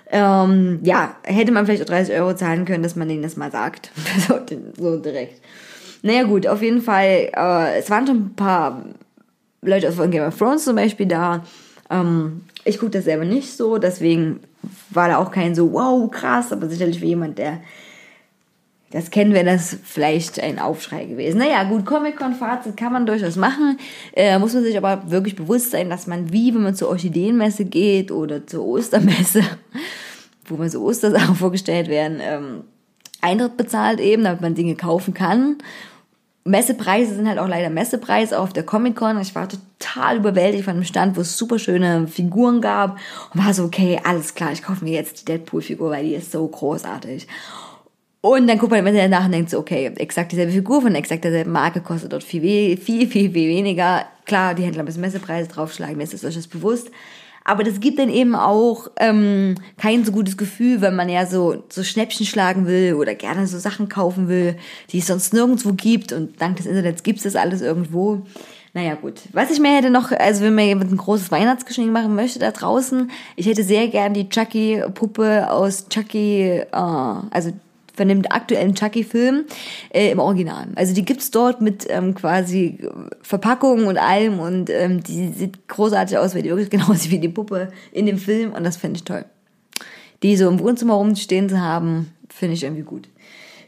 Ähm, 0.09 0.79
ja, 0.83 1.17
hätte 1.23 1.51
man 1.51 1.65
vielleicht 1.65 1.83
auch 1.83 1.87
30 1.87 2.15
Euro 2.15 2.33
zahlen 2.35 2.63
können, 2.63 2.83
dass 2.83 2.95
man 2.95 3.09
denen 3.09 3.23
das 3.23 3.35
mal 3.35 3.51
sagt. 3.51 3.91
so, 4.27 4.39
so 4.77 4.97
direkt. 4.99 5.41
Naja 6.01 6.23
gut, 6.23 6.47
auf 6.47 6.61
jeden 6.61 6.81
Fall, 6.81 7.29
äh, 7.35 7.77
es 7.77 7.89
waren 7.89 8.07
schon 8.07 8.17
ein 8.17 8.35
paar 8.35 8.85
Leute 9.61 9.91
von 9.91 10.11
Game 10.11 10.23
of 10.23 10.37
Thrones 10.37 10.63
zum 10.63 10.77
Beispiel 10.77 11.07
da. 11.07 11.43
Ähm, 11.89 12.41
ich 12.63 12.79
gucke 12.79 12.91
das 12.91 13.03
selber 13.03 13.25
nicht 13.25 13.55
so, 13.55 13.77
deswegen 13.77 14.39
war 14.89 15.07
da 15.07 15.17
auch 15.17 15.31
kein 15.31 15.55
so, 15.55 15.71
wow, 15.73 16.09
krass, 16.09 16.51
aber 16.51 16.67
sicherlich 16.67 16.99
für 16.99 17.05
jemand, 17.05 17.37
der 17.37 17.61
das 18.91 19.09
kennen, 19.09 19.33
wäre 19.33 19.45
das 19.45 19.77
vielleicht 19.83 20.39
ein 20.41 20.59
Aufschrei 20.59 21.05
gewesen. 21.05 21.37
Naja, 21.37 21.63
gut, 21.63 21.85
Comic-Con-Fazit 21.85 22.75
kann 22.75 22.91
man 22.91 23.05
durchaus 23.05 23.37
machen. 23.37 23.77
Äh, 24.13 24.37
muss 24.37 24.53
man 24.53 24.63
sich 24.63 24.77
aber 24.77 25.09
wirklich 25.09 25.37
bewusst 25.37 25.71
sein, 25.71 25.89
dass 25.89 26.07
man 26.07 26.33
wie, 26.33 26.53
wenn 26.53 26.63
man 26.63 26.75
zur 26.75 26.89
Orchideenmesse 26.89 27.63
geht 27.63 28.11
oder 28.11 28.45
zur 28.45 28.65
Ostermesse, 28.65 29.43
wo 30.45 30.57
man 30.57 30.69
so 30.69 30.81
Ostersachen 30.83 31.35
vorgestellt 31.35 31.87
werden, 31.87 32.19
ähm, 32.21 32.63
Eintritt 33.21 33.55
bezahlt 33.55 34.01
eben, 34.01 34.23
damit 34.25 34.41
man 34.41 34.55
Dinge 34.55 34.75
kaufen 34.75 35.13
kann. 35.13 35.57
Messepreise 36.43 37.15
sind 37.15 37.27
halt 37.27 37.37
auch 37.37 37.47
leider 37.47 37.69
Messepreise 37.69 38.39
auf 38.39 38.51
der 38.51 38.63
Comic-Con. 38.63 39.21
Ich 39.21 39.35
war 39.35 39.47
total 39.47 40.17
überwältigt 40.17 40.65
von 40.65 40.73
einem 40.73 40.83
Stand, 40.83 41.15
wo 41.15 41.21
es 41.21 41.37
super 41.37 41.59
schöne 41.59 42.07
Figuren 42.07 42.61
gab 42.61 42.97
und 43.33 43.45
war 43.45 43.53
so, 43.53 43.63
okay, 43.63 43.99
alles 44.03 44.33
klar, 44.33 44.51
ich 44.51 44.63
kaufe 44.63 44.83
mir 44.83 44.93
jetzt 44.93 45.21
die 45.21 45.25
Deadpool-Figur, 45.25 45.91
weil 45.91 46.05
die 46.05 46.15
ist 46.15 46.31
so 46.31 46.47
großartig. 46.47 47.27
Und 48.21 48.47
dann 48.47 48.57
guckt 48.57 48.71
man 48.71 48.85
immer 48.85 49.07
nach 49.07 49.25
und 49.25 49.31
denkt 49.31 49.49
so, 49.49 49.59
okay, 49.59 49.91
exakt 49.97 50.31
dieselbe 50.31 50.51
Figur 50.51 50.81
von 50.81 50.93
exakt 50.93 51.23
derselben 51.23 51.51
Marke 51.51 51.81
kostet 51.81 52.13
dort 52.13 52.23
viel, 52.23 52.77
viel, 52.77 53.07
viel, 53.07 53.31
viel 53.31 53.33
weniger. 53.33 54.05
Klar, 54.25 54.53
die 54.53 54.63
Händler 54.63 54.83
müssen 54.83 55.01
Messepreise 55.01 55.49
draufschlagen, 55.49 55.97
mir 55.97 56.03
ist 56.03 56.13
das 56.13 56.21
durchaus 56.21 56.47
bewusst. 56.47 56.91
Aber 57.43 57.63
das 57.63 57.79
gibt 57.79 57.99
dann 57.99 58.09
eben 58.09 58.35
auch 58.35 58.89
ähm, 58.97 59.55
kein 59.77 60.05
so 60.05 60.11
gutes 60.11 60.37
Gefühl, 60.37 60.81
wenn 60.81 60.95
man 60.95 61.09
ja 61.09 61.25
so, 61.25 61.63
so 61.69 61.83
Schnäppchen 61.83 62.25
schlagen 62.25 62.67
will 62.67 62.93
oder 62.93 63.15
gerne 63.15 63.47
so 63.47 63.57
Sachen 63.57 63.89
kaufen 63.89 64.27
will, 64.27 64.57
die 64.91 64.99
es 64.99 65.07
sonst 65.07 65.33
nirgendwo 65.33 65.73
gibt. 65.73 66.13
Und 66.13 66.39
dank 66.41 66.57
des 66.57 66.67
Internets 66.67 67.03
gibt 67.03 67.17
es 67.17 67.23
das 67.23 67.35
alles 67.35 67.61
irgendwo. 67.61 68.23
Naja, 68.73 68.95
gut. 68.95 69.15
Was 69.33 69.51
ich 69.51 69.59
mir 69.59 69.75
hätte 69.75 69.89
noch, 69.89 70.11
also 70.11 70.43
wenn 70.43 70.55
mir 70.55 70.65
jemand 70.65 70.91
ein 70.91 70.97
großes 70.97 71.31
Weihnachtsgeschenk 71.31 71.91
machen 71.91 72.15
möchte 72.15 72.39
da 72.39 72.51
draußen, 72.51 73.11
ich 73.35 73.45
hätte 73.47 73.63
sehr 73.63 73.87
gern 73.89 74.13
die 74.13 74.29
Chucky-Puppe 74.29 75.51
aus 75.51 75.89
Chucky, 75.89 76.61
äh, 76.61 76.65
also 76.71 77.51
von 77.93 78.07
dem 78.07 78.23
aktuellen 78.29 78.75
Chucky-Film 78.75 79.45
äh, 79.89 80.11
im 80.11 80.19
Original. 80.19 80.67
Also 80.75 80.93
die 80.93 81.05
gibt's 81.05 81.31
dort 81.31 81.61
mit 81.61 81.85
ähm, 81.89 82.15
quasi 82.15 82.79
Verpackung 83.21 83.87
und 83.87 83.97
allem 83.97 84.39
und 84.39 84.69
ähm, 84.69 85.03
die 85.03 85.29
sieht 85.29 85.67
großartig 85.67 86.17
aus, 86.17 86.35
weil 86.35 86.43
die 86.43 86.49
wirklich 86.49 86.69
genauso 86.71 87.09
wie 87.09 87.19
die 87.19 87.29
Puppe 87.29 87.71
in 87.91 88.05
dem 88.05 88.17
Film 88.17 88.53
und 88.53 88.63
das 88.63 88.77
finde 88.77 88.97
ich 88.97 89.03
toll. 89.03 89.25
Die 90.23 90.35
so 90.37 90.47
im 90.47 90.59
Wohnzimmer 90.59 90.93
rumstehen 90.93 91.49
zu 91.49 91.59
haben, 91.59 92.13
finde 92.29 92.53
ich 92.53 92.63
irgendwie 92.63 92.83
gut. 92.83 93.09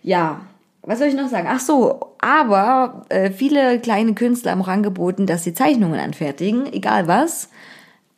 Ja, 0.04 0.42
was 0.84 1.00
soll 1.00 1.08
ich 1.08 1.16
noch 1.16 1.30
sagen? 1.30 1.48
Ach 1.50 1.62
so, 1.62 2.14
aber 2.20 3.06
äh, 3.10 3.32
viele 3.32 3.80
kleine 3.80 4.14
Künstler 4.14 4.52
haben 4.52 4.62
auch 4.62 4.68
angeboten, 4.68 5.26
dass 5.26 5.44
sie 5.44 5.54
Zeichnungen 5.54 6.00
anfertigen, 6.00 6.72
egal 6.72 7.08
was. 7.08 7.50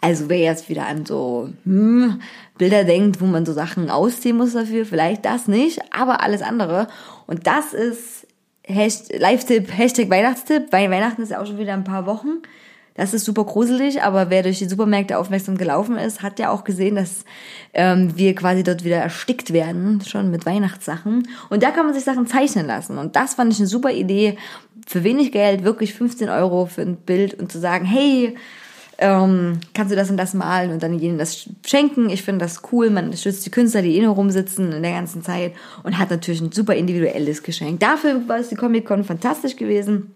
Also 0.06 0.30
wer 0.30 0.38
jetzt 0.38 0.70
wieder 0.70 0.86
an 0.86 1.04
so 1.04 1.50
hm, 1.64 2.22
Bilder 2.60 2.84
denkt, 2.84 3.22
wo 3.22 3.26
man 3.26 3.44
so 3.44 3.54
Sachen 3.54 3.90
ausziehen 3.90 4.38
muss 4.38 4.54
dafür, 4.54 4.86
vielleicht 4.86 5.26
das 5.26 5.48
nicht, 5.48 5.80
aber 5.92 6.22
alles 6.22 6.44
andere. 6.44 6.88
Und 7.26 7.48
das 7.48 7.74
ist 7.74 8.28
Live-Tipp, 8.68 9.76
Hashtag 9.76 10.12
Weihnachtstipp, 10.12 10.68
weil 10.72 10.92
Weihnachten 10.92 11.24
ist 11.24 11.32
ja 11.32 11.42
auch 11.42 11.48
schon 11.48 11.58
wieder 11.58 11.74
ein 11.74 11.84
paar 11.84 12.06
Wochen. 12.06 12.44
Das 12.94 13.16
ist 13.16 13.26
super 13.26 13.46
gruselig, 13.46 14.04
aber 14.04 14.30
wer 14.30 14.44
durch 14.44 14.60
die 14.60 14.70
Supermärkte 14.70 15.18
aufmerksam 15.18 15.58
gelaufen 15.58 15.98
ist, 15.98 16.22
hat 16.22 16.38
ja 16.38 16.52
auch 16.52 16.64
gesehen, 16.64 16.96
dass 16.96 17.26
ähm, 17.74 18.16
wir 18.16 18.36
quasi 18.36 18.62
dort 18.64 18.84
wieder 18.84 18.98
erstickt 18.98 19.52
werden, 19.52 20.02
schon 20.08 20.30
mit 20.30 20.46
Weihnachtssachen. 20.46 21.28
Und 21.50 21.64
da 21.64 21.72
kann 21.72 21.88
man 21.88 21.96
sich 21.96 22.04
Sachen 22.04 22.28
zeichnen 22.28 22.68
lassen. 22.68 23.00
Und 23.00 23.16
das 23.16 23.34
fand 23.34 23.52
ich 23.52 23.60
eine 23.60 23.68
super 23.68 23.92
Idee. 23.92 24.38
Für 24.86 25.04
wenig 25.04 25.32
Geld, 25.32 25.64
wirklich 25.64 25.96
15 25.96 26.30
Euro 26.30 26.68
für 26.68 26.84
ein 26.84 26.96
Bild 26.96 27.34
und 27.34 27.52
zu 27.52 27.60
sagen, 27.60 27.86
hey, 27.86 28.36
ähm, 28.98 29.60
kannst 29.74 29.92
du 29.92 29.96
das 29.96 30.10
und 30.10 30.18
das 30.18 30.34
malen 30.34 30.72
und 30.72 30.82
dann 30.84 30.98
jenen 30.98 31.18
das 31.18 31.50
schenken. 31.66 32.10
Ich 32.10 32.24
finde 32.24 32.46
das 32.46 32.62
cool. 32.72 32.90
Man 32.90 33.06
unterstützt 33.06 33.46
die 33.46 33.52
Künstler, 33.52 33.82
die 33.82 33.98
eh 33.98 34.02
nur 34.02 34.16
rumsitzen 34.16 34.72
in 34.72 34.84
der 34.84 34.94
ganzen 34.94 35.22
Zeit 35.22 35.54
und 35.84 35.98
hat 35.98 36.10
natürlich 36.10 36.42
ein 36.42 36.52
super 36.52 36.76
individuelles 36.76 37.44
Geschenk. 37.44 37.80
Dafür 37.80 38.28
war 38.28 38.40
es 38.40 38.50
die 38.50 38.56
Comic-Con 38.56 39.04
fantastisch 39.04 39.56
gewesen. 39.56 40.14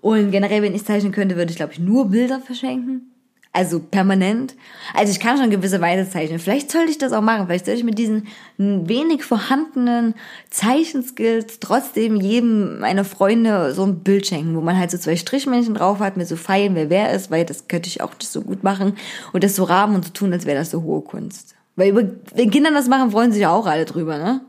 Und 0.00 0.30
generell, 0.30 0.62
wenn 0.62 0.74
ich 0.74 0.84
zeichnen 0.84 1.12
könnte, 1.12 1.36
würde 1.36 1.50
ich, 1.50 1.56
glaube 1.56 1.72
ich, 1.72 1.78
nur 1.78 2.10
Bilder 2.10 2.40
verschenken. 2.40 3.12
Also 3.56 3.80
permanent. 3.80 4.54
Also 4.92 5.10
ich 5.12 5.18
kann 5.18 5.38
schon 5.38 5.48
gewisse 5.48 5.80
Weise 5.80 6.10
zeichnen. 6.10 6.38
Vielleicht 6.38 6.70
sollte 6.70 6.90
ich 6.90 6.98
das 6.98 7.14
auch 7.14 7.22
machen. 7.22 7.46
Vielleicht 7.46 7.64
sollte 7.64 7.78
ich 7.78 7.86
mit 7.86 7.98
diesen 7.98 8.26
wenig 8.58 9.24
vorhandenen 9.24 10.14
Zeichenskills 10.50 11.58
trotzdem 11.58 12.16
jedem 12.16 12.80
meiner 12.80 13.06
Freunde 13.06 13.72
so 13.72 13.84
ein 13.84 14.00
Bild 14.00 14.26
schenken, 14.26 14.54
wo 14.56 14.60
man 14.60 14.78
halt 14.78 14.90
so 14.90 14.98
zwei 14.98 15.16
Strichmännchen 15.16 15.72
drauf 15.72 16.00
hat 16.00 16.18
mit 16.18 16.28
so 16.28 16.36
Pfeilen, 16.36 16.74
wer 16.74 16.90
wer 16.90 17.12
ist, 17.12 17.30
weil 17.30 17.46
das 17.46 17.66
könnte 17.66 17.88
ich 17.88 18.02
auch 18.02 18.12
nicht 18.12 18.28
so 18.28 18.42
gut 18.42 18.62
machen. 18.62 18.98
Und 19.32 19.42
das 19.42 19.56
so 19.56 19.64
rahmen 19.64 19.94
und 19.94 20.04
so 20.04 20.10
tun, 20.10 20.34
als 20.34 20.44
wäre 20.44 20.58
das 20.58 20.70
so 20.70 20.82
hohe 20.82 21.00
Kunst. 21.00 21.54
Weil 21.76 21.96
wenn 22.34 22.50
Kinder 22.50 22.70
das 22.72 22.88
machen, 22.88 23.10
freuen 23.10 23.32
sich 23.32 23.40
ja 23.40 23.52
auch 23.52 23.64
alle 23.64 23.86
drüber, 23.86 24.18
ne? 24.18 24.42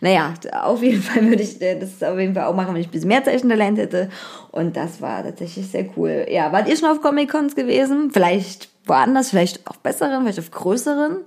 Naja, 0.00 0.34
auf 0.62 0.82
jeden 0.82 1.02
Fall 1.02 1.28
würde 1.28 1.42
ich 1.42 1.60
äh, 1.60 1.78
das 1.78 2.02
auf 2.02 2.18
jeden 2.18 2.34
Fall 2.34 2.44
auch 2.44 2.54
machen, 2.54 2.74
wenn 2.74 2.80
ich 2.80 2.88
ein 2.88 2.92
bisschen 2.92 3.08
mehr 3.08 3.24
Zeichentalent 3.24 3.78
hätte. 3.78 4.10
Und 4.52 4.76
das 4.76 5.00
war 5.00 5.22
tatsächlich 5.22 5.68
sehr 5.68 5.86
cool. 5.96 6.26
Ja, 6.30 6.52
wart 6.52 6.68
ihr 6.68 6.76
schon 6.76 6.90
auf 6.90 7.00
Comic-Cons 7.00 7.54
gewesen? 7.54 8.10
Vielleicht 8.12 8.68
woanders, 8.86 9.30
vielleicht 9.30 9.66
auf 9.68 9.78
besseren, 9.78 10.22
vielleicht 10.22 10.38
auf 10.38 10.50
größeren? 10.50 11.18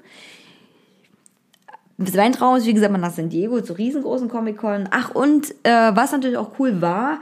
Mein 1.98 2.32
Traum 2.32 2.56
ist, 2.56 2.66
wie 2.66 2.74
gesagt, 2.74 2.94
mal 2.94 2.98
nach 2.98 3.12
San 3.12 3.28
Diego 3.28 3.60
zu 3.60 3.74
riesengroßen 3.74 4.30
Comic-Con. 4.30 4.88
Ach, 4.92 5.14
und 5.14 5.52
äh, 5.64 5.92
was 5.94 6.14
natürlich 6.14 6.38
auch 6.38 6.52
cool 6.58 6.82
war, 6.82 7.20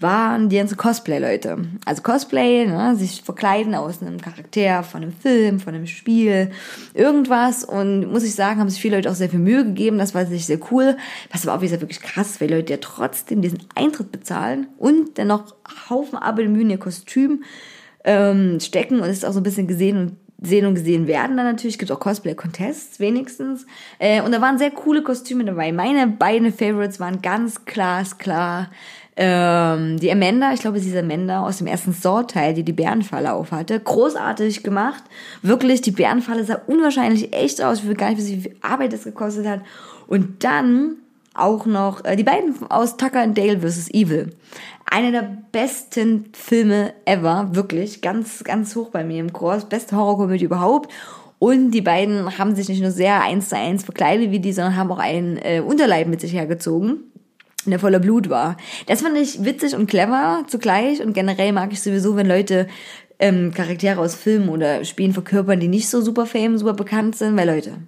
waren 0.00 0.48
die 0.48 0.56
ganzen 0.56 0.76
Cosplay-Leute. 0.76 1.58
Also 1.84 2.02
Cosplay, 2.02 2.66
ne, 2.66 2.94
sich 2.96 3.22
verkleiden 3.22 3.74
aus 3.74 4.00
einem 4.00 4.20
Charakter 4.20 4.82
von 4.82 5.02
einem 5.02 5.12
Film, 5.12 5.58
von 5.60 5.74
einem 5.74 5.86
Spiel, 5.86 6.50
irgendwas. 6.94 7.64
Und 7.64 8.10
muss 8.10 8.22
ich 8.22 8.34
sagen, 8.34 8.60
haben 8.60 8.68
sich 8.68 8.80
viele 8.80 8.96
Leute 8.96 9.10
auch 9.10 9.14
sehr 9.14 9.28
viel 9.28 9.40
Mühe 9.40 9.64
gegeben. 9.64 9.98
Das 9.98 10.14
war 10.14 10.26
sich 10.26 10.46
sehr 10.46 10.60
cool. 10.70 10.96
Was 11.32 11.46
aber 11.46 11.58
auch 11.58 11.62
wieder 11.62 11.80
wirklich 11.80 12.00
krass, 12.00 12.40
weil 12.40 12.50
Leute 12.50 12.74
ja 12.74 12.78
trotzdem 12.80 13.42
diesen 13.42 13.60
Eintritt 13.74 14.12
bezahlen 14.12 14.68
und 14.78 15.18
dann 15.18 15.28
noch 15.28 15.54
Haufen 15.90 16.18
Arbeit 16.18 16.46
in 16.46 16.70
ihr 16.70 16.78
Kostüm 16.78 17.42
ähm, 18.04 18.60
stecken 18.60 19.00
und 19.00 19.08
es 19.08 19.18
ist 19.18 19.24
auch 19.24 19.32
so 19.32 19.40
ein 19.40 19.44
bisschen 19.44 19.66
gesehen 19.66 19.98
und 19.98 20.16
sehen 20.40 20.66
und 20.66 20.74
gesehen 20.74 21.06
werden 21.06 21.36
dann 21.36 21.46
natürlich. 21.46 21.78
Gibt 21.78 21.90
auch 21.90 22.00
Cosplay-Contests 22.00 23.00
wenigstens. 23.00 23.66
Äh, 23.98 24.22
und 24.22 24.32
da 24.32 24.40
waren 24.40 24.58
sehr 24.58 24.70
coole 24.70 25.02
Kostüme 25.02 25.44
dabei. 25.44 25.72
Meine 25.72 26.06
beiden 26.06 26.52
Favorites 26.52 27.00
waren 27.00 27.22
ganz 27.22 27.64
glasklar 27.64 28.70
ähm, 29.20 29.98
die 29.98 30.12
Amanda, 30.12 30.52
ich 30.52 30.60
glaube, 30.60 30.78
sie 30.78 30.90
ist 30.90 30.96
Amanda 30.96 31.44
aus 31.44 31.58
dem 31.58 31.66
ersten 31.66 31.92
Saw-Teil, 31.92 32.54
die 32.54 32.62
die 32.62 32.72
Bärenfalle 32.72 33.32
aufhatte. 33.32 33.80
Großartig 33.80 34.62
gemacht. 34.62 35.02
Wirklich, 35.42 35.80
die 35.80 35.90
Bärenfalle 35.90 36.44
sah 36.44 36.60
unwahrscheinlich 36.68 37.32
echt 37.34 37.60
aus. 37.60 37.80
Ich 37.80 37.88
will 37.88 37.96
gar 37.96 38.10
nicht 38.10 38.18
wissen, 38.18 38.36
wie 38.36 38.42
viel 38.42 38.56
Arbeit 38.62 38.92
das 38.92 39.02
gekostet 39.02 39.44
hat. 39.44 39.62
Und 40.06 40.44
dann 40.44 40.98
auch 41.34 41.66
noch 41.66 42.04
äh, 42.04 42.14
die 42.14 42.22
beiden 42.22 42.54
aus 42.70 42.96
Tucker 42.96 43.20
and 43.20 43.36
Dale 43.36 43.58
vs. 43.58 43.92
Evil. 43.92 44.36
Einer 44.88 45.10
der 45.10 45.38
besten 45.50 46.26
Filme 46.32 46.94
ever, 47.04 47.48
wirklich, 47.54 48.00
ganz, 48.00 48.44
ganz 48.44 48.76
hoch 48.76 48.90
bei 48.90 49.02
mir 49.02 49.18
im 49.18 49.32
Kurs. 49.32 49.64
Beste 49.64 49.96
Horrorkomödie 49.96 50.44
überhaupt. 50.44 50.92
Und 51.40 51.72
die 51.72 51.82
beiden 51.82 52.38
haben 52.38 52.54
sich 52.54 52.68
nicht 52.68 52.82
nur 52.82 52.92
sehr 52.92 53.20
eins 53.20 53.48
zu 53.48 53.56
eins 53.56 53.82
verkleidet 53.82 54.30
wie 54.30 54.38
die, 54.38 54.52
sondern 54.52 54.76
haben 54.76 54.92
auch 54.92 55.00
einen 55.00 55.38
äh, 55.38 55.60
Unterleib 55.60 56.06
mit 56.06 56.20
sich 56.20 56.32
hergezogen 56.34 57.00
der 57.70 57.80
voller 57.80 57.98
Blut 57.98 58.28
war. 58.28 58.56
Das 58.86 59.02
fand 59.02 59.16
ich 59.16 59.44
witzig 59.44 59.74
und 59.74 59.88
clever 59.88 60.44
zugleich 60.46 61.02
und 61.02 61.12
generell 61.12 61.52
mag 61.52 61.72
ich 61.72 61.82
sowieso, 61.82 62.16
wenn 62.16 62.28
Leute 62.28 62.66
ähm, 63.18 63.52
Charaktere 63.52 64.00
aus 64.00 64.14
Filmen 64.14 64.48
oder 64.48 64.84
Spielen 64.84 65.12
verkörpern, 65.12 65.60
die 65.60 65.68
nicht 65.68 65.88
so 65.88 66.00
super 66.00 66.26
fame, 66.26 66.58
super 66.58 66.74
bekannt 66.74 67.16
sind, 67.16 67.36
weil 67.36 67.48
Leute, 67.48 67.78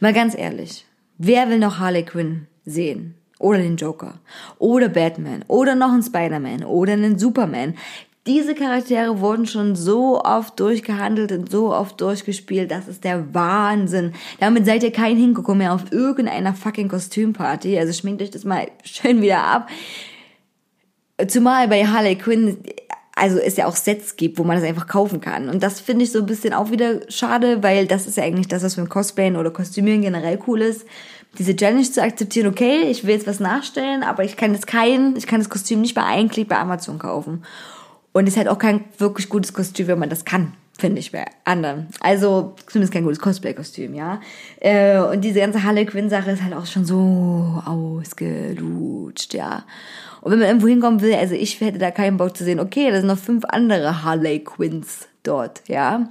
mal 0.00 0.12
ganz 0.12 0.36
ehrlich, 0.36 0.86
wer 1.18 1.48
will 1.48 1.58
noch 1.58 1.78
Harley 1.78 2.04
Quinn 2.04 2.46
sehen? 2.64 3.14
Oder 3.40 3.58
den 3.58 3.76
Joker. 3.76 4.20
Oder 4.58 4.90
Batman. 4.90 5.46
Oder 5.48 5.74
noch 5.74 5.92
einen 5.92 6.02
Spider-Man. 6.02 6.62
Oder 6.62 6.92
einen 6.92 7.18
Superman 7.18 7.74
diese 8.26 8.54
Charaktere 8.54 9.20
wurden 9.20 9.46
schon 9.46 9.74
so 9.74 10.22
oft 10.22 10.60
durchgehandelt 10.60 11.32
und 11.32 11.50
so 11.50 11.72
oft 11.72 12.00
durchgespielt, 12.00 12.70
das 12.70 12.86
ist 12.86 13.04
der 13.04 13.34
Wahnsinn. 13.34 14.12
Damit 14.40 14.66
seid 14.66 14.82
ihr 14.82 14.92
kein 14.92 15.16
Hingucker 15.16 15.54
mehr 15.54 15.72
auf 15.72 15.90
irgendeiner 15.90 16.52
fucking 16.52 16.88
Kostümparty. 16.88 17.78
Also 17.78 17.94
schminkt 17.94 18.20
euch 18.20 18.30
das 18.30 18.44
mal 18.44 18.68
schön 18.84 19.22
wieder 19.22 19.42
ab. 19.42 19.68
Zumal 21.28 21.68
bei 21.68 21.86
Harley 21.86 22.16
Quinn, 22.16 22.58
also 23.16 23.38
es 23.38 23.56
ja 23.56 23.66
auch 23.66 23.76
Sets 23.76 24.16
gibt, 24.16 24.38
wo 24.38 24.44
man 24.44 24.56
das 24.56 24.68
einfach 24.68 24.86
kaufen 24.86 25.22
kann. 25.22 25.48
Und 25.48 25.62
das 25.62 25.80
finde 25.80 26.04
ich 26.04 26.12
so 26.12 26.18
ein 26.18 26.26
bisschen 26.26 26.52
auch 26.52 26.70
wieder 26.70 27.00
schade, 27.10 27.62
weil 27.62 27.86
das 27.86 28.06
ist 28.06 28.18
ja 28.18 28.24
eigentlich 28.24 28.48
das, 28.48 28.62
was 28.62 28.78
ein 28.78 28.88
Cosplayen 28.88 29.36
oder 29.36 29.50
Kostümieren 29.50 30.02
generell 30.02 30.38
cool 30.46 30.60
ist. 30.60 30.86
Diese 31.38 31.56
Challenge 31.56 31.90
zu 31.90 32.02
akzeptieren, 32.02 32.48
okay, 32.48 32.82
ich 32.90 33.04
will 33.04 33.14
jetzt 33.14 33.26
was 33.26 33.40
nachstellen, 33.40 34.02
aber 34.02 34.24
ich 34.24 34.36
kann 34.36 34.52
jetzt 34.52 34.66
kein, 34.66 35.16
ich 35.16 35.26
kann 35.26 35.40
das 35.40 35.48
Kostüm 35.48 35.80
nicht 35.80 35.94
bei 35.94 36.02
Einklick 36.02 36.48
bei 36.48 36.58
Amazon 36.58 36.98
kaufen. 36.98 37.44
Und 38.12 38.26
ist 38.26 38.36
halt 38.36 38.48
auch 38.48 38.58
kein 38.58 38.84
wirklich 38.98 39.28
gutes 39.28 39.52
Kostüm, 39.52 39.86
wenn 39.86 39.98
man 39.98 40.10
das 40.10 40.24
kann, 40.24 40.54
finde 40.78 40.98
ich, 40.98 41.12
bei 41.12 41.24
anderen. 41.44 41.86
Also 42.00 42.56
zumindest 42.66 42.92
kein 42.92 43.04
gutes 43.04 43.20
Cosplay-Kostüm, 43.20 43.94
ja. 43.94 44.20
Äh, 44.58 44.98
und 44.98 45.22
diese 45.22 45.40
ganze 45.40 45.62
Harley 45.62 45.86
Quinn-Sache 45.86 46.32
ist 46.32 46.42
halt 46.42 46.54
auch 46.54 46.66
schon 46.66 46.84
so 46.84 47.62
ausgelutscht, 47.64 49.34
ja. 49.34 49.64
Und 50.22 50.32
wenn 50.32 50.40
man 50.40 50.48
irgendwo 50.48 50.66
hinkommen 50.66 51.00
will, 51.00 51.14
also 51.14 51.34
ich 51.34 51.60
hätte 51.60 51.78
da 51.78 51.90
keinen 51.90 52.16
Bock 52.16 52.36
zu 52.36 52.44
sehen, 52.44 52.58
okay, 52.60 52.90
da 52.90 52.96
sind 52.96 53.06
noch 53.06 53.18
fünf 53.18 53.44
andere 53.44 54.02
Harley 54.02 54.40
Quinns 54.40 55.06
dort, 55.22 55.62
ja. 55.68 56.08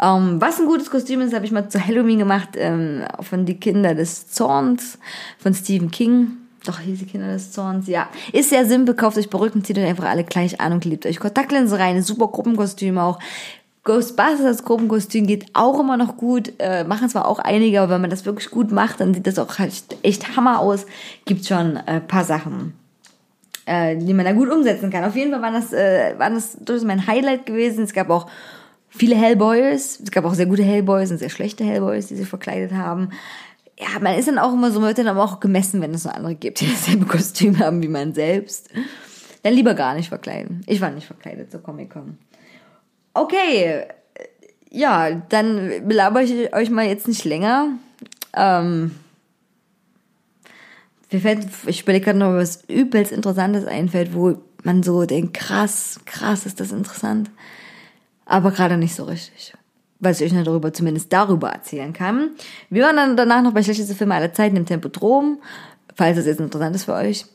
Um, 0.00 0.32
ähm, 0.32 0.40
was 0.40 0.58
ein 0.58 0.66
gutes 0.66 0.90
Kostüm 0.90 1.20
ist, 1.20 1.32
habe 1.32 1.44
ich 1.44 1.52
mal 1.52 1.68
zu 1.68 1.84
Halloween 1.84 2.18
gemacht, 2.18 2.50
ähm, 2.56 3.04
von 3.20 3.46
Die 3.46 3.58
Kinder 3.60 3.94
des 3.94 4.28
Zorns 4.28 4.98
von 5.38 5.54
Stephen 5.54 5.90
King. 5.90 6.32
Doch, 6.66 6.80
hier 6.80 6.96
die 6.96 7.04
Kinder 7.04 7.28
des 7.28 7.52
Zorns, 7.52 7.88
ja. 7.88 8.08
Ist 8.32 8.48
sehr 8.48 8.64
simpel, 8.64 8.94
kauft 8.94 9.18
euch 9.18 9.28
Perücken, 9.28 9.62
zieht 9.64 9.78
euch 9.78 9.84
einfach 9.84 10.06
alle 10.06 10.24
gleich 10.24 10.60
an 10.60 10.72
und 10.72 10.84
liebt 10.84 11.04
euch 11.04 11.20
Kontaktlinsen 11.20 11.78
rein, 11.78 12.02
super 12.02 12.28
Gruppenkostüm 12.28 12.98
auch. 12.98 13.18
Ghostbusters 13.84 14.64
Gruppenkostüm 14.64 15.26
geht 15.26 15.44
auch 15.52 15.78
immer 15.78 15.98
noch 15.98 16.16
gut, 16.16 16.54
äh, 16.58 16.84
machen 16.84 17.10
zwar 17.10 17.28
auch 17.28 17.38
einige, 17.38 17.82
aber 17.82 17.92
wenn 17.92 18.00
man 18.00 18.08
das 18.08 18.24
wirklich 18.24 18.50
gut 18.50 18.72
macht, 18.72 19.00
dann 19.00 19.12
sieht 19.12 19.26
das 19.26 19.38
auch 19.38 19.58
halt 19.58 19.74
echt 20.02 20.36
Hammer 20.36 20.58
aus. 20.60 20.86
Gibt 21.26 21.44
schon 21.44 21.76
äh, 21.76 22.00
paar 22.00 22.24
Sachen, 22.24 22.72
äh, 23.66 23.94
die 23.96 24.14
man 24.14 24.24
da 24.24 24.32
gut 24.32 24.50
umsetzen 24.50 24.88
kann. 24.88 25.04
Auf 25.04 25.16
jeden 25.16 25.32
Fall 25.32 25.42
war 25.42 25.52
das, 25.52 25.74
äh, 25.74 26.14
war 26.16 26.30
das 26.30 26.56
durchaus 26.62 26.86
mein 26.86 27.06
Highlight 27.06 27.44
gewesen. 27.44 27.84
Es 27.84 27.92
gab 27.92 28.08
auch 28.08 28.26
viele 28.88 29.16
Hellboys, 29.16 30.00
es 30.00 30.10
gab 30.10 30.24
auch 30.24 30.34
sehr 30.34 30.46
gute 30.46 30.62
Hellboys 30.62 31.10
und 31.10 31.18
sehr 31.18 31.28
schlechte 31.28 31.62
Hellboys, 31.62 32.06
die 32.06 32.16
sich 32.16 32.26
verkleidet 32.26 32.72
haben 32.72 33.10
ja, 33.78 33.98
man 34.00 34.16
ist 34.16 34.28
dann 34.28 34.38
auch 34.38 34.52
immer 34.52 34.70
so, 34.70 34.80
man 34.80 34.88
wird 34.88 34.98
dann 34.98 35.08
aber 35.08 35.24
auch 35.24 35.40
gemessen, 35.40 35.80
wenn 35.80 35.94
es 35.94 36.04
noch 36.04 36.14
andere 36.14 36.34
gibt, 36.34 36.60
die 36.60 36.66
dasselbe 36.70 37.06
Kostüm 37.06 37.58
haben 37.58 37.82
wie 37.82 37.88
man 37.88 38.14
selbst. 38.14 38.70
Dann 39.42 39.54
lieber 39.54 39.74
gar 39.74 39.94
nicht 39.94 40.08
verkleiden. 40.08 40.62
Ich 40.66 40.80
war 40.80 40.90
nicht 40.90 41.06
verkleidet 41.06 41.50
zur 41.50 41.62
Comic-Con. 41.62 42.18
Okay, 43.12 43.84
ja, 44.70 45.10
dann 45.10 45.86
belabere 45.86 46.24
ich 46.24 46.54
euch 46.54 46.70
mal 46.70 46.86
jetzt 46.86 47.06
nicht 47.06 47.24
länger. 47.24 47.68
Ähm, 48.32 48.92
fällt, 51.10 51.46
ich 51.66 51.82
überlege 51.82 52.06
gerade 52.06 52.18
noch, 52.18 52.32
was 52.32 52.64
übelst 52.68 53.12
Interessantes 53.12 53.66
einfällt, 53.66 54.14
wo 54.14 54.36
man 54.62 54.82
so 54.82 55.04
denkt, 55.04 55.34
krass, 55.34 56.00
krass 56.06 56.46
ist 56.46 56.58
das 56.58 56.72
interessant. 56.72 57.30
Aber 58.24 58.50
gerade 58.50 58.76
nicht 58.76 58.94
so 58.94 59.04
richtig 59.04 59.54
was 60.00 60.20
ich 60.20 60.32
euch 60.32 60.44
darüber, 60.44 60.72
zumindest 60.72 61.12
darüber 61.12 61.50
erzählen 61.50 61.92
kann. 61.92 62.30
Wir 62.70 62.84
waren 62.84 62.96
dann 62.96 63.16
danach 63.16 63.42
noch 63.42 63.52
bei 63.52 63.62
schlechteste 63.62 63.94
Filme 63.94 64.14
aller 64.14 64.32
Zeiten 64.32 64.56
im 64.56 64.66
Tempodrom, 64.66 65.38
falls 65.94 66.16
das 66.16 66.26
jetzt 66.26 66.40
interessant 66.40 66.76
ist 66.76 66.84
für 66.84 66.94
euch. 66.94 67.26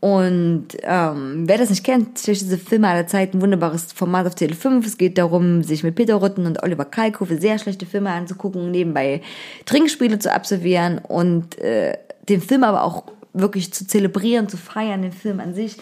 Und 0.00 0.68
ähm, 0.82 1.44
wer 1.46 1.58
das 1.58 1.70
nicht 1.70 1.84
kennt, 1.84 2.18
schlechteste 2.18 2.58
Filme 2.58 2.88
aller 2.88 3.06
Zeiten, 3.06 3.40
wunderbares 3.40 3.92
Format 3.92 4.26
auf 4.26 4.34
Tele 4.34 4.54
5. 4.54 4.86
Es 4.86 4.98
geht 4.98 5.16
darum, 5.16 5.62
sich 5.62 5.82
mit 5.82 5.94
Peter 5.94 6.16
Rutten 6.16 6.46
und 6.46 6.62
Oliver 6.62 6.84
Kalkofe 6.84 7.38
sehr 7.38 7.58
schlechte 7.58 7.86
Filme 7.86 8.10
anzugucken, 8.10 8.70
nebenbei 8.70 9.22
Trinkspiele 9.64 10.18
zu 10.18 10.32
absolvieren 10.32 10.98
und 10.98 11.58
äh, 11.58 11.96
den 12.28 12.42
Film 12.42 12.62
aber 12.62 12.84
auch 12.84 13.04
wirklich 13.32 13.72
zu 13.72 13.86
zelebrieren, 13.86 14.48
zu 14.48 14.56
feiern, 14.56 15.02
den 15.02 15.12
Film 15.12 15.40
an 15.40 15.54
sich. 15.54 15.76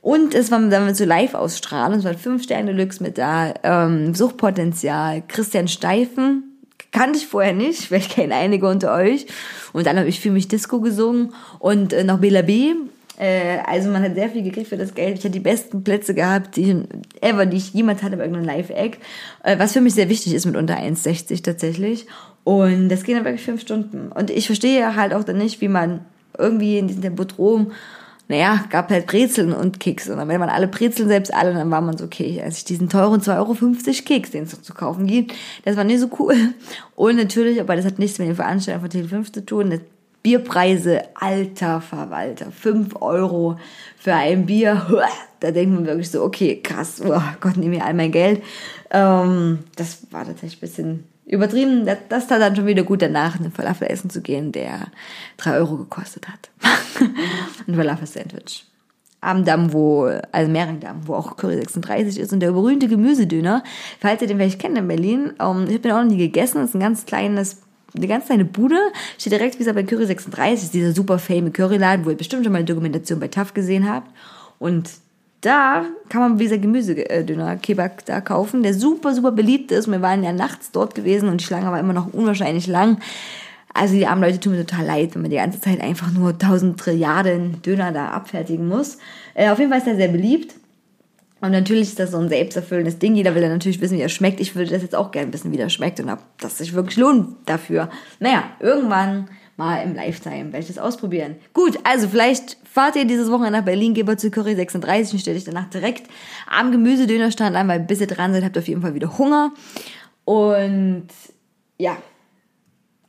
Und 0.00 0.34
es 0.34 0.50
war 0.50 0.60
dann 0.60 0.94
so 0.94 1.04
Live-Ausstrahlung, 1.04 1.98
es 1.98 2.04
waren 2.04 2.18
fünf 2.18 2.42
Sterne 2.42 2.72
Lux 2.72 3.00
mit 3.00 3.18
da, 3.18 3.52
ähm, 3.62 4.14
Suchtpotenzial, 4.14 5.22
Christian 5.26 5.68
Steifen, 5.68 6.58
kannte 6.92 7.18
ich 7.18 7.26
vorher 7.26 7.52
nicht, 7.52 7.82
vielleicht 7.88 8.12
kennen 8.12 8.32
einige 8.32 8.68
unter 8.68 8.94
euch. 8.94 9.26
Und 9.72 9.86
dann 9.86 9.98
habe 9.98 10.08
ich 10.08 10.20
für 10.20 10.30
mich 10.30 10.48
Disco 10.48 10.80
gesungen 10.80 11.34
und 11.58 11.92
äh, 11.92 12.04
noch 12.04 12.18
Bela 12.18 12.42
B. 12.42 12.74
Äh, 13.18 13.58
also 13.66 13.90
man 13.90 14.02
hat 14.02 14.14
sehr 14.14 14.28
viel 14.28 14.42
gekriegt 14.42 14.68
für 14.68 14.76
das 14.76 14.94
Geld. 14.94 15.18
Ich 15.18 15.24
hatte 15.24 15.30
die 15.30 15.40
besten 15.40 15.82
Plätze 15.82 16.14
gehabt, 16.14 16.56
die 16.56 16.84
ever, 17.20 17.46
die 17.46 17.56
ich 17.56 17.74
jemals 17.74 18.02
hatte 18.02 18.16
bei 18.16 18.24
irgendeinem 18.24 18.46
Live-Act. 18.46 19.00
Äh, 19.42 19.58
was 19.58 19.72
für 19.72 19.80
mich 19.80 19.94
sehr 19.94 20.08
wichtig 20.08 20.34
ist 20.34 20.46
mit 20.46 20.56
unter 20.56 20.78
1,60 20.78 21.42
tatsächlich. 21.42 22.06
Und 22.44 22.88
das 22.88 23.02
ging 23.02 23.16
dann 23.16 23.24
wirklich 23.24 23.44
fünf 23.44 23.60
Stunden. 23.60 24.10
Und 24.12 24.30
ich 24.30 24.46
verstehe 24.46 24.96
halt 24.96 25.12
auch 25.12 25.24
dann 25.24 25.38
nicht, 25.38 25.60
wie 25.60 25.68
man 25.68 26.04
irgendwie 26.38 26.78
in 26.78 26.86
diesem 26.86 27.02
Tempodrom 27.02 27.72
naja, 28.28 28.64
gab 28.68 28.90
halt 28.90 29.06
Brezeln 29.06 29.54
und 29.54 29.80
Keks. 29.80 30.08
Und 30.08 30.18
dann, 30.18 30.28
wenn 30.28 30.38
man 30.38 30.50
alle 30.50 30.68
Brezeln 30.68 31.08
selbst 31.08 31.32
alle, 31.32 31.54
dann 31.54 31.70
war 31.70 31.80
man 31.80 31.96
so, 31.96 32.04
okay, 32.04 32.40
als 32.42 32.58
ich 32.58 32.64
diesen 32.64 32.90
teuren 32.90 33.22
2,50 33.22 33.36
Euro 33.38 33.54
Keks, 34.04 34.30
den 34.30 34.44
es 34.44 34.62
zu 34.62 34.74
kaufen 34.74 35.06
gibt, 35.06 35.34
das 35.64 35.76
war 35.76 35.84
nicht 35.84 36.00
so 36.00 36.10
cool. 36.18 36.34
Und 36.94 37.16
natürlich, 37.16 37.58
aber 37.58 37.74
das 37.74 37.86
hat 37.86 37.98
nichts 37.98 38.18
mit 38.18 38.28
den 38.28 38.36
Veranstaltungen 38.36 39.08
von 39.08 39.22
Tele5 39.24 39.32
zu 39.32 39.46
tun, 39.46 39.80
Bierpreise, 40.22 41.02
alter 41.14 41.80
Verwalter, 41.80 42.50
5 42.50 43.00
Euro 43.00 43.58
für 43.98 44.14
ein 44.14 44.46
Bier, 44.46 44.86
da 45.40 45.50
denkt 45.50 45.74
man 45.74 45.86
wirklich 45.86 46.10
so, 46.10 46.22
okay, 46.22 46.60
krass, 46.62 47.00
oh 47.04 47.20
Gott, 47.40 47.56
nehme 47.56 47.76
mir 47.76 47.84
all 47.84 47.94
mein 47.94 48.12
Geld. 48.12 48.42
Ähm, 48.90 49.60
das 49.76 50.06
war 50.10 50.24
tatsächlich 50.24 50.58
ein 50.58 50.60
bisschen 50.60 51.04
übertrieben. 51.28 51.86
Das, 52.08 52.26
tat 52.26 52.40
dann 52.40 52.56
schon 52.56 52.66
wieder 52.66 52.82
gut 52.82 53.02
danach, 53.02 53.38
einen 53.38 53.52
Falafel 53.52 53.88
essen 53.88 54.10
zu 54.10 54.20
gehen, 54.20 54.50
der 54.52 54.88
3 55.36 55.56
Euro 55.58 55.76
gekostet 55.76 56.28
hat. 56.28 56.50
ein 57.66 57.74
Falafel-Sandwich. 57.74 58.64
Am 59.20 59.44
Damm, 59.44 59.72
wo, 59.72 60.10
also 60.30 60.50
Mehringdamm, 60.50 61.06
wo 61.06 61.14
auch 61.14 61.36
Curry 61.36 61.56
36 61.56 62.18
ist 62.18 62.32
und 62.32 62.40
der 62.40 62.52
berühmte 62.52 62.86
Gemüsedöner, 62.86 63.64
falls 64.00 64.22
ihr 64.22 64.28
den 64.28 64.38
vielleicht 64.38 64.60
kennt 64.60 64.78
in 64.78 64.86
Berlin, 64.86 65.32
ähm, 65.40 65.64
ich 65.66 65.74
habe 65.74 65.80
den 65.80 65.92
auch 65.92 66.02
noch 66.02 66.10
nie 66.10 66.18
gegessen, 66.18 66.58
das 66.58 66.70
ist 66.70 66.76
ein 66.76 66.80
ganz 66.80 67.04
kleines 67.04 67.62
eine 67.96 68.06
ganz 68.06 68.26
kleine 68.26 68.44
Bude, 68.44 68.78
steht 69.18 69.32
direkt 69.32 69.58
wie 69.58 69.72
bei 69.72 69.82
Curry 69.82 70.06
36, 70.06 70.70
dieser 70.70 70.92
super 70.92 71.18
fame 71.18 71.52
Curryladen, 71.52 72.04
wo 72.04 72.10
ihr 72.10 72.16
bestimmt 72.16 72.44
schon 72.44 72.52
mal 72.52 72.58
eine 72.58 72.66
Dokumentation 72.66 73.20
bei 73.20 73.28
TAF 73.28 73.54
gesehen 73.54 73.90
habt. 73.90 74.10
Und 74.58 74.90
da 75.40 75.84
kann 76.08 76.20
man 76.20 76.38
dieser 76.38 76.58
Gemüsedöner 76.58 77.56
Kebab 77.56 78.04
da 78.04 78.20
kaufen, 78.20 78.62
der 78.62 78.74
super, 78.74 79.14
super 79.14 79.32
beliebt 79.32 79.70
ist. 79.70 79.88
Wir 79.88 80.02
waren 80.02 80.24
ja 80.24 80.32
nachts 80.32 80.72
dort 80.72 80.94
gewesen 80.94 81.28
und 81.28 81.40
die 81.40 81.44
Schlange 81.44 81.70
war 81.70 81.78
immer 81.78 81.92
noch 81.92 82.12
unwahrscheinlich 82.12 82.66
lang. 82.66 82.98
Also 83.72 83.94
die 83.94 84.06
armen 84.06 84.22
Leute 84.22 84.40
tun 84.40 84.52
mir 84.52 84.66
total 84.66 84.86
leid, 84.86 85.14
wenn 85.14 85.22
man 85.22 85.30
die 85.30 85.36
ganze 85.36 85.60
Zeit 85.60 85.80
einfach 85.80 86.10
nur 86.10 86.36
tausend 86.36 86.80
Trilliarden 86.80 87.62
Döner 87.62 87.92
da 87.92 88.08
abfertigen 88.08 88.66
muss. 88.66 88.98
Äh, 89.34 89.50
auf 89.50 89.58
jeden 89.58 89.70
Fall 89.70 89.80
ist 89.80 89.86
er 89.86 89.96
sehr 89.96 90.08
beliebt. 90.08 90.54
Und 91.40 91.52
natürlich 91.52 91.88
ist 91.88 91.98
das 91.98 92.10
so 92.10 92.18
ein 92.18 92.28
selbsterfüllendes 92.28 92.98
Ding. 92.98 93.14
Jeder 93.14 93.34
will 93.34 93.42
ja 93.42 93.48
natürlich 93.48 93.80
wissen, 93.80 93.96
wie 93.96 94.02
er 94.02 94.08
schmeckt. 94.08 94.40
Ich 94.40 94.56
würde 94.56 94.70
das 94.70 94.82
jetzt 94.82 94.94
auch 94.94 95.12
gerne 95.12 95.32
wissen, 95.32 95.52
wie 95.52 95.56
der 95.56 95.68
schmeckt 95.68 96.00
und 96.00 96.10
ob 96.10 96.18
das 96.40 96.58
sich 96.58 96.74
wirklich 96.74 96.96
lohnt 96.96 97.36
dafür. 97.46 97.90
Naja, 98.18 98.44
irgendwann 98.60 99.28
mal 99.56 99.82
im 99.82 99.94
Lifetime 99.94 100.46
werde 100.46 100.60
ich 100.60 100.68
das 100.68 100.78
ausprobieren. 100.78 101.36
Gut, 101.52 101.78
also 101.84 102.08
vielleicht 102.08 102.56
fahrt 102.64 102.96
ihr 102.96 103.04
dieses 103.04 103.30
Wochenende 103.30 103.58
nach 103.58 103.64
Berlin, 103.64 103.94
geht 103.94 104.06
mal 104.06 104.18
zu 104.18 104.30
Curry 104.30 104.54
36 104.54 105.14
und 105.14 105.18
stellt 105.20 105.36
euch 105.36 105.44
danach 105.44 105.68
direkt 105.68 106.08
am 106.48 106.70
Gemüsedönerstand 106.70 107.56
an, 107.56 107.68
weil 107.68 107.80
bis 107.80 108.00
ihr 108.00 108.06
dran 108.06 108.32
seid, 108.32 108.44
habt 108.44 108.56
ihr 108.56 108.62
auf 108.62 108.68
jeden 108.68 108.82
Fall 108.82 108.94
wieder 108.94 109.18
Hunger. 109.18 109.52
Und 110.24 111.08
ja, 111.76 111.96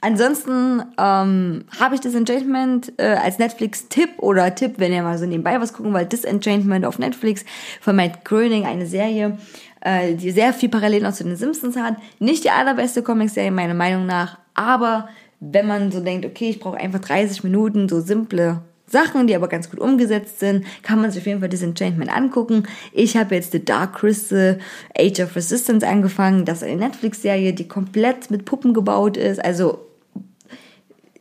Ansonsten 0.02 0.82
ähm, 0.98 1.66
habe 1.78 1.96
ich 1.96 2.00
Disenchantment 2.00 2.94
äh, 2.98 3.18
als 3.22 3.38
Netflix-Tipp 3.38 4.12
oder 4.18 4.56
Tipp, 4.56 4.76
wenn 4.78 4.94
ihr 4.94 5.04
mal 5.04 5.18
so 5.18 5.26
nebenbei 5.26 5.60
was 5.60 5.74
gucken 5.74 5.94
wollt, 5.94 6.14
Disenchantment 6.14 6.86
auf 6.86 7.00
Netflix 7.00 7.44
von 7.82 7.98
Matt 7.98 8.24
Groening, 8.24 8.66
eine 8.66 8.86
Serie, 8.86 9.38
äh, 9.82 10.16
die 10.16 10.32
sehr 10.32 10.54
viel 10.54 10.70
parallel 10.70 11.02
noch 11.02 11.14
zu 11.14 11.26
den 11.26 11.36
Simpsons 11.36 11.76
hat. 11.76 11.98
Nicht 12.20 12.46
die 12.46 12.50
allerbeste 12.50 13.04
Comic-Serie 13.04 13.52
meiner 13.52 13.74
Meinung 13.74 14.06
nach, 14.06 14.40
aber 14.54 15.10
wenn 15.42 15.68
man 15.68 15.92
so 15.92 16.00
denkt, 16.00 16.26
okay, 16.26 16.50
ich 16.50 16.60
brauche 16.60 16.78
einfach 16.78 17.00
30 17.00 17.44
Minuten, 17.44 17.90
so 17.90 18.00
simple 18.00 18.62
Sachen, 18.88 19.28
die 19.28 19.36
aber 19.36 19.50
ganz 19.50 19.70
gut 19.70 19.80
umgesetzt 19.80 20.40
sind, 20.40 20.66
kann 20.82 21.02
man 21.02 21.12
sich 21.12 21.22
auf 21.22 21.28
jeden 21.28 21.42
Fall 21.42 21.50
Disenchantment 21.50 22.12
angucken. 22.16 22.64
Ich 22.94 23.18
habe 23.18 23.36
jetzt 23.36 23.52
The 23.52 23.64
Dark 23.64 23.96
Crystal 23.96 24.60
Age 24.98 25.20
of 25.20 25.36
Resistance 25.36 25.86
angefangen. 25.86 26.46
Das 26.46 26.62
ist 26.62 26.68
eine 26.68 26.78
Netflix-Serie, 26.78 27.54
die 27.54 27.68
komplett 27.68 28.32
mit 28.32 28.46
Puppen 28.46 28.74
gebaut 28.74 29.16
ist. 29.16 29.44
Also 29.44 29.89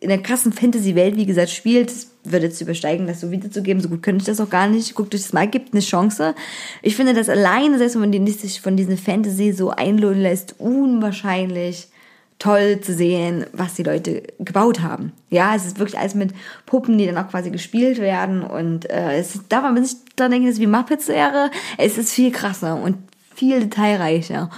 in 0.01 0.09
der 0.09 0.23
krassen 0.23 0.53
Fantasy-Welt, 0.53 1.17
wie 1.17 1.27
gesagt, 1.27 1.51
spielt, 1.51 1.93
würde 2.25 2.47
jetzt 2.47 2.61
übersteigen, 2.61 3.07
das 3.07 3.21
so 3.21 3.31
wiederzugeben. 3.31 3.83
So 3.83 3.89
gut 3.89 4.03
könnte 4.03 4.23
ich 4.23 4.27
das 4.27 4.41
auch 4.41 4.51
gar 4.51 4.69
nicht. 4.69 4.95
Guckt 4.95 5.15
euch 5.15 5.23
das 5.23 5.33
mal, 5.33 5.49
gibt 5.49 5.73
eine 5.73 5.81
Chance. 5.81 6.35
Ich 6.83 6.95
finde 6.95 7.15
das 7.15 7.29
alleine, 7.29 7.79
selbst 7.79 8.01
wenn 8.01 8.11
man 8.11 8.27
sich 8.27 8.61
von 8.61 8.77
dieser 8.77 8.97
Fantasy 8.97 9.53
so 9.53 9.71
einlohnen 9.71 10.23
lässt, 10.23 10.55
unwahrscheinlich 10.59 11.89
toll 12.39 12.81
zu 12.81 12.95
sehen, 12.95 13.47
was 13.53 13.75
die 13.75 13.83
Leute 13.83 14.23
gebaut 14.39 14.81
haben. 14.81 15.13
Ja, 15.31 15.57
es 15.57 15.67
ist 15.67 15.79
wirklich 15.79 15.99
alles 15.99 16.15
mit 16.15 16.33
Puppen, 16.67 16.97
die 16.97 17.07
dann 17.07 17.19
auch 17.19 17.29
quasi 17.29 17.51
gespielt 17.51 17.99
werden 17.99 18.43
und 18.43 18.89
äh, 18.89 19.19
es 19.19 19.41
darf 19.49 19.65
man 19.65 19.85
sich 19.85 19.97
dran 20.15 20.31
denken, 20.31 20.47
dass 20.47 20.55
es 20.55 20.61
wie 20.61 20.69
Muppets 20.69 21.09
wäre. 21.09 21.51
Es 21.77 21.99
ist 21.99 22.13
viel 22.13 22.31
krasser 22.31 22.81
und 22.81 22.97
viel 23.35 23.59
detailreicher. 23.61 24.51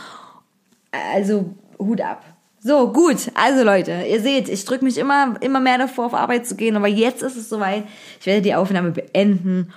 Also 1.14 1.54
Hut 1.78 2.02
ab. 2.02 2.24
So, 2.62 2.92
gut. 2.92 3.30
Also 3.34 3.64
Leute, 3.64 4.04
ihr 4.06 4.20
seht, 4.20 4.50
ich 4.50 4.66
drücke 4.66 4.84
mich 4.84 4.98
immer, 4.98 5.36
immer 5.40 5.60
mehr 5.60 5.78
davor, 5.78 6.06
auf 6.06 6.14
Arbeit 6.14 6.46
zu 6.46 6.56
gehen, 6.56 6.76
aber 6.76 6.88
jetzt 6.88 7.22
ist 7.22 7.36
es 7.36 7.48
soweit. 7.48 7.84
Ich 8.20 8.26
werde 8.26 8.42
die 8.42 8.54
Aufnahme 8.54 8.90
beenden 8.90 9.72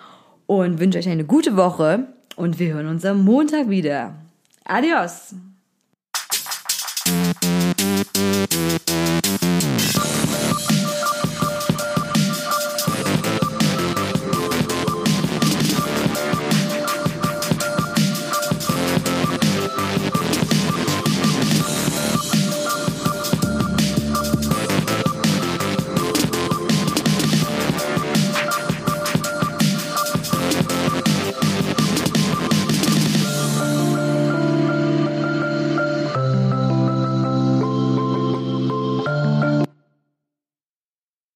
und 0.47 0.81
wünsche 0.81 0.99
euch 0.99 1.07
eine 1.07 1.23
gute 1.23 1.55
Woche 1.55 2.07
und 2.35 2.59
wir 2.59 2.73
hören 2.73 2.87
uns 2.87 3.05
am 3.05 3.23
Montag 3.23 3.69
wieder. 3.69 4.15
Adios. 4.65 5.33